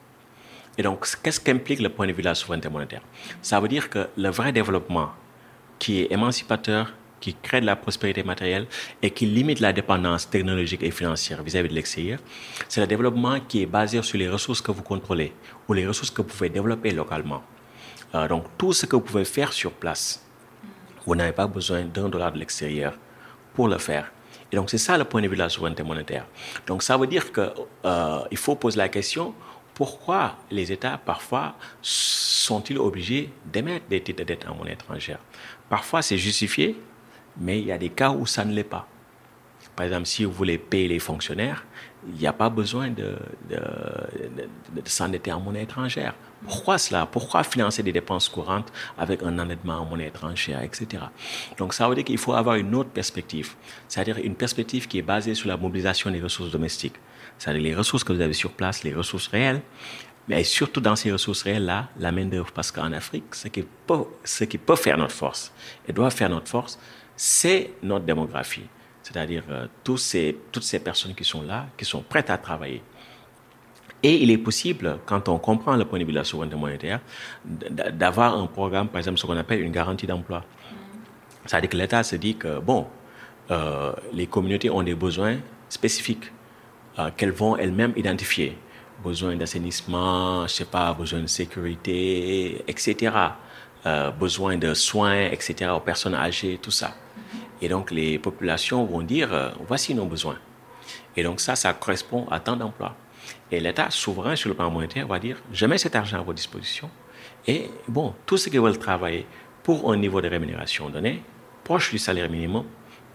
[0.80, 3.01] Et donc, qu'est-ce qu'implique le point de vue de la souveraineté monétaire?
[3.41, 5.09] Ça veut dire que le vrai développement
[5.77, 8.65] qui est émancipateur, qui crée de la prospérité matérielle
[9.01, 12.19] et qui limite la dépendance technologique et financière vis-à-vis de l'extérieur,
[12.69, 15.34] c'est le développement qui est basé sur les ressources que vous contrôlez
[15.67, 17.43] ou les ressources que vous pouvez développer localement.
[18.15, 20.25] Euh, donc, tout ce que vous pouvez faire sur place,
[21.05, 22.93] vous n'avez pas besoin d'un dollar de l'extérieur
[23.53, 24.13] pour le faire.
[24.49, 26.25] Et donc, c'est ça le point de vue de la souveraineté monétaire.
[26.65, 27.51] Donc, ça veut dire qu'il
[27.84, 29.36] euh, faut poser la question
[29.80, 35.19] pourquoi les États, parfois, sont-ils obligés d'émettre des titres de dette en monnaie étrangère?
[35.69, 36.77] Parfois, c'est justifié,
[37.38, 38.89] mais il y a des cas où ça ne l'est pas.
[39.77, 41.63] Par exemple, si vous voulez payer les fonctionnaires,
[42.05, 43.15] il n'y a pas besoin de,
[43.49, 46.13] de, de, de s'endetter en monnaie étrangère.
[46.45, 47.05] Pourquoi cela?
[47.05, 51.03] Pourquoi financer des dépenses courantes avec un endettement en monnaie étrangère, etc.
[51.57, 53.55] Donc ça veut dire qu'il faut avoir une autre perspective,
[53.88, 56.97] c'est-à-dire une perspective qui est basée sur la mobilisation des ressources domestiques,
[57.39, 59.61] c'est-à-dire les ressources que vous avez sur place, les ressources réelles,
[60.27, 62.51] mais surtout dans ces ressources réelles-là, la main-d'œuvre.
[62.51, 65.51] Parce qu'en Afrique, ce qui, peut, ce qui peut faire notre force
[65.87, 66.77] et doit faire notre force,
[67.15, 68.67] c'est notre démographie.
[69.01, 69.67] C'est-à-dire euh,
[69.97, 72.83] ces, toutes ces personnes qui sont là, qui sont prêtes à travailler.
[74.03, 76.99] Et il est possible, quand on comprend le point de vue de la souveraineté monétaire,
[77.43, 80.43] d'avoir un programme, par exemple, ce qu'on appelle une garantie d'emploi.
[81.45, 82.85] C'est-à-dire que l'État se dit que, bon,
[83.51, 85.37] euh, les communautés ont des besoins
[85.69, 86.31] spécifiques
[86.97, 88.57] euh, qu'elles vont elles-mêmes identifier.
[89.03, 93.13] Besoin d'assainissement, je sais pas, besoin de sécurité, etc.
[93.85, 95.71] Euh, besoin de soins, etc.
[95.73, 96.95] aux personnes âgées, tout ça.
[97.61, 100.37] Et donc les populations vont dire, euh, voici nos besoins.
[101.15, 102.95] Et donc ça, ça correspond à tant d'emplois.
[103.51, 106.35] Et l'État souverain sur le plan monétaire va dire, je mets cet argent à votre
[106.35, 106.89] disposition.
[107.47, 109.25] Et bon, tous ceux qui veulent travailler
[109.63, 111.21] pour un niveau de rémunération donné,
[111.63, 112.65] proche du salaire minimum,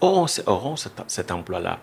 [0.05, 1.79] auront, auront cet, cet emploi-là.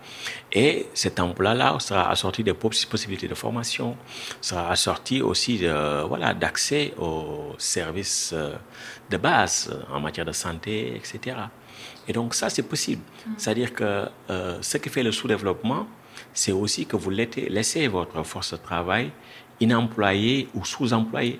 [0.51, 3.97] Et cet emploi-là sera assorti de possibilités de formation,
[4.41, 8.33] sera assorti aussi de, voilà, d'accès aux services
[9.09, 11.37] de base en matière de santé, etc.
[12.07, 13.01] Et donc ça, c'est possible.
[13.37, 15.87] C'est-à-dire que euh, ce qui fait le sous-développement,
[16.33, 19.11] c'est aussi que vous laissez votre force de travail
[19.59, 21.39] inemployée ou sous-employée.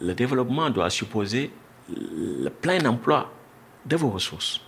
[0.00, 1.50] Le développement doit supposer
[1.88, 3.32] le plein emploi
[3.86, 4.60] de vos ressources.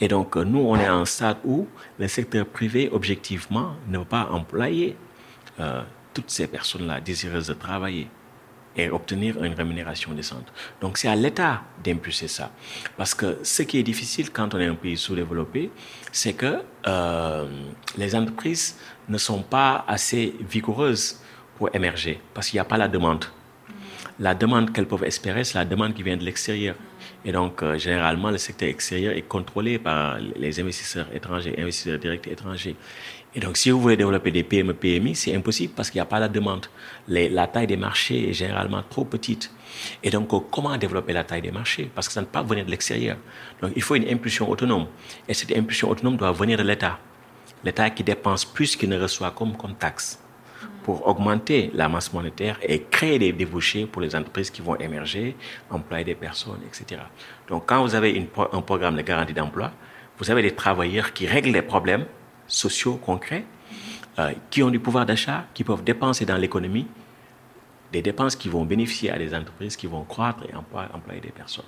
[0.00, 1.66] Et donc, nous, on est à un stade où
[1.98, 4.96] le secteur privé, objectivement, ne va pas employer
[5.58, 5.82] euh,
[6.14, 8.08] toutes ces personnes-là désireuses de travailler.
[8.78, 10.46] et obtenir une rémunération décente.
[10.80, 12.50] Donc c'est à l'État d'impulser ça.
[12.96, 15.70] Parce que ce qui est difficile quand on est un pays sous-développé,
[16.12, 17.46] c'est que euh,
[17.96, 18.76] les entreprises
[19.08, 21.20] ne sont pas assez vigoureuses
[21.56, 23.24] pour émerger, parce qu'il n'y a pas la demande.
[24.20, 26.76] La demande qu'elles peuvent espérer, c'est la demande qui vient de l'extérieur.
[27.24, 32.28] Et donc, euh, généralement, le secteur extérieur est contrôlé par les investisseurs étrangers, investisseurs directs
[32.28, 32.76] étrangers.
[33.34, 36.06] Et donc, si vous voulez développer des PME, PMI, c'est impossible parce qu'il n'y a
[36.06, 36.66] pas la demande.
[37.08, 39.50] la taille des marchés est généralement trop petite.
[40.02, 41.90] Et donc, comment développer la taille des marchés?
[41.94, 43.16] Parce que ça ne peut pas venir de l'extérieur.
[43.60, 44.86] Donc, il faut une impulsion autonome.
[45.28, 46.98] Et cette impulsion autonome doit venir de l'État.
[47.64, 50.20] L'État qui dépense plus qu'il ne reçoit comme, comme taxe
[50.88, 55.36] pour augmenter la masse monétaire et créer des débouchés pour les entreprises qui vont émerger,
[55.68, 57.02] employer des personnes, etc.
[57.46, 59.70] Donc, quand vous avez un programme de garantie d'emploi,
[60.18, 62.06] vous avez des travailleurs qui règlent les problèmes
[62.46, 63.44] sociaux concrets,
[64.18, 66.86] euh, qui ont du pouvoir d'achat, qui peuvent dépenser dans l'économie,
[67.92, 71.66] des dépenses qui vont bénéficier à des entreprises qui vont croître et employer des personnes.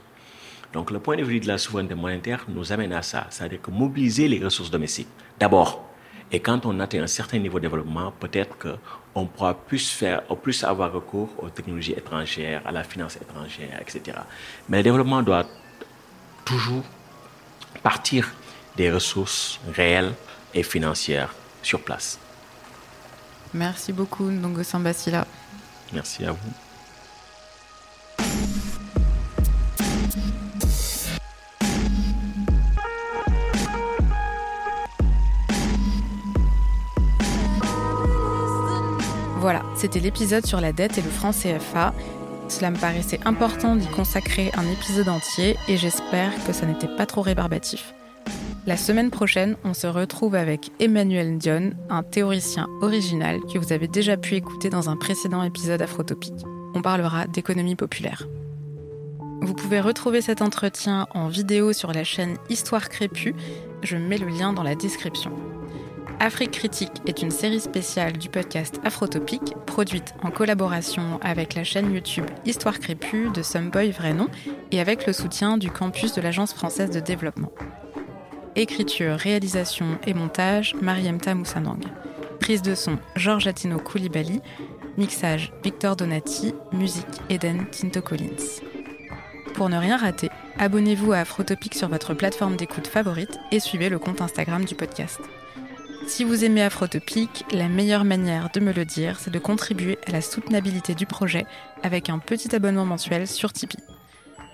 [0.72, 3.70] Donc le point de vue de la souveraineté monétaire nous amène à ça, c'est-à-dire que
[3.70, 5.08] mobiliser les ressources domestiques,
[5.38, 5.90] d'abord.
[6.32, 8.78] Et quand on atteint un certain niveau de développement, peut-être
[9.14, 14.18] qu'on pourra plus, faire, plus avoir recours aux technologies étrangères, à la finance étrangère, etc.
[14.68, 15.46] Mais le développement doit
[16.44, 16.84] toujours
[17.82, 18.32] partir
[18.76, 20.12] des ressources réelles
[20.54, 22.18] et financières sur place.
[23.52, 25.26] Merci beaucoup, Ndongo Sambasila.
[25.92, 26.69] Merci à vous.
[39.80, 41.94] C'était l'épisode sur la dette et le franc CFA.
[42.48, 47.06] Cela me paraissait important d'y consacrer un épisode entier et j'espère que ça n'était pas
[47.06, 47.94] trop rébarbatif.
[48.66, 53.88] La semaine prochaine, on se retrouve avec Emmanuel Dion, un théoricien original que vous avez
[53.88, 56.44] déjà pu écouter dans un précédent épisode Afrotopique.
[56.74, 58.28] On parlera d'économie populaire.
[59.40, 63.34] Vous pouvez retrouver cet entretien en vidéo sur la chaîne Histoire Crépue.
[63.82, 65.32] Je mets le lien dans la description.
[66.22, 71.94] Afrique Critique est une série spéciale du podcast Afrotopique, produite en collaboration avec la chaîne
[71.94, 74.28] YouTube Histoire Crépue de Someboy Vrai Nom
[74.70, 77.50] et avec le soutien du campus de l'Agence française de développement.
[78.54, 81.80] Écriture, réalisation et montage, Mariemta Moussanang.
[82.38, 84.42] Prise de son, Georges Atino Koulibaly.
[84.98, 86.52] Mixage, Victor Donati.
[86.70, 88.60] Musique, Eden Tinto Collins.
[89.54, 93.98] Pour ne rien rater, abonnez-vous à Afrotopic sur votre plateforme d'écoute favorite et suivez le
[93.98, 95.20] compte Instagram du podcast.
[96.06, 100.12] Si vous aimez Afrotopic, la meilleure manière de me le dire, c'est de contribuer à
[100.12, 101.46] la soutenabilité du projet
[101.82, 103.78] avec un petit abonnement mensuel sur Tipeee.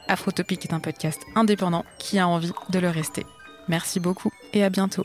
[0.08, 3.24] Afrotopic est un podcast indépendant qui a envie de le rester.
[3.68, 5.04] Merci beaucoup et à bientôt.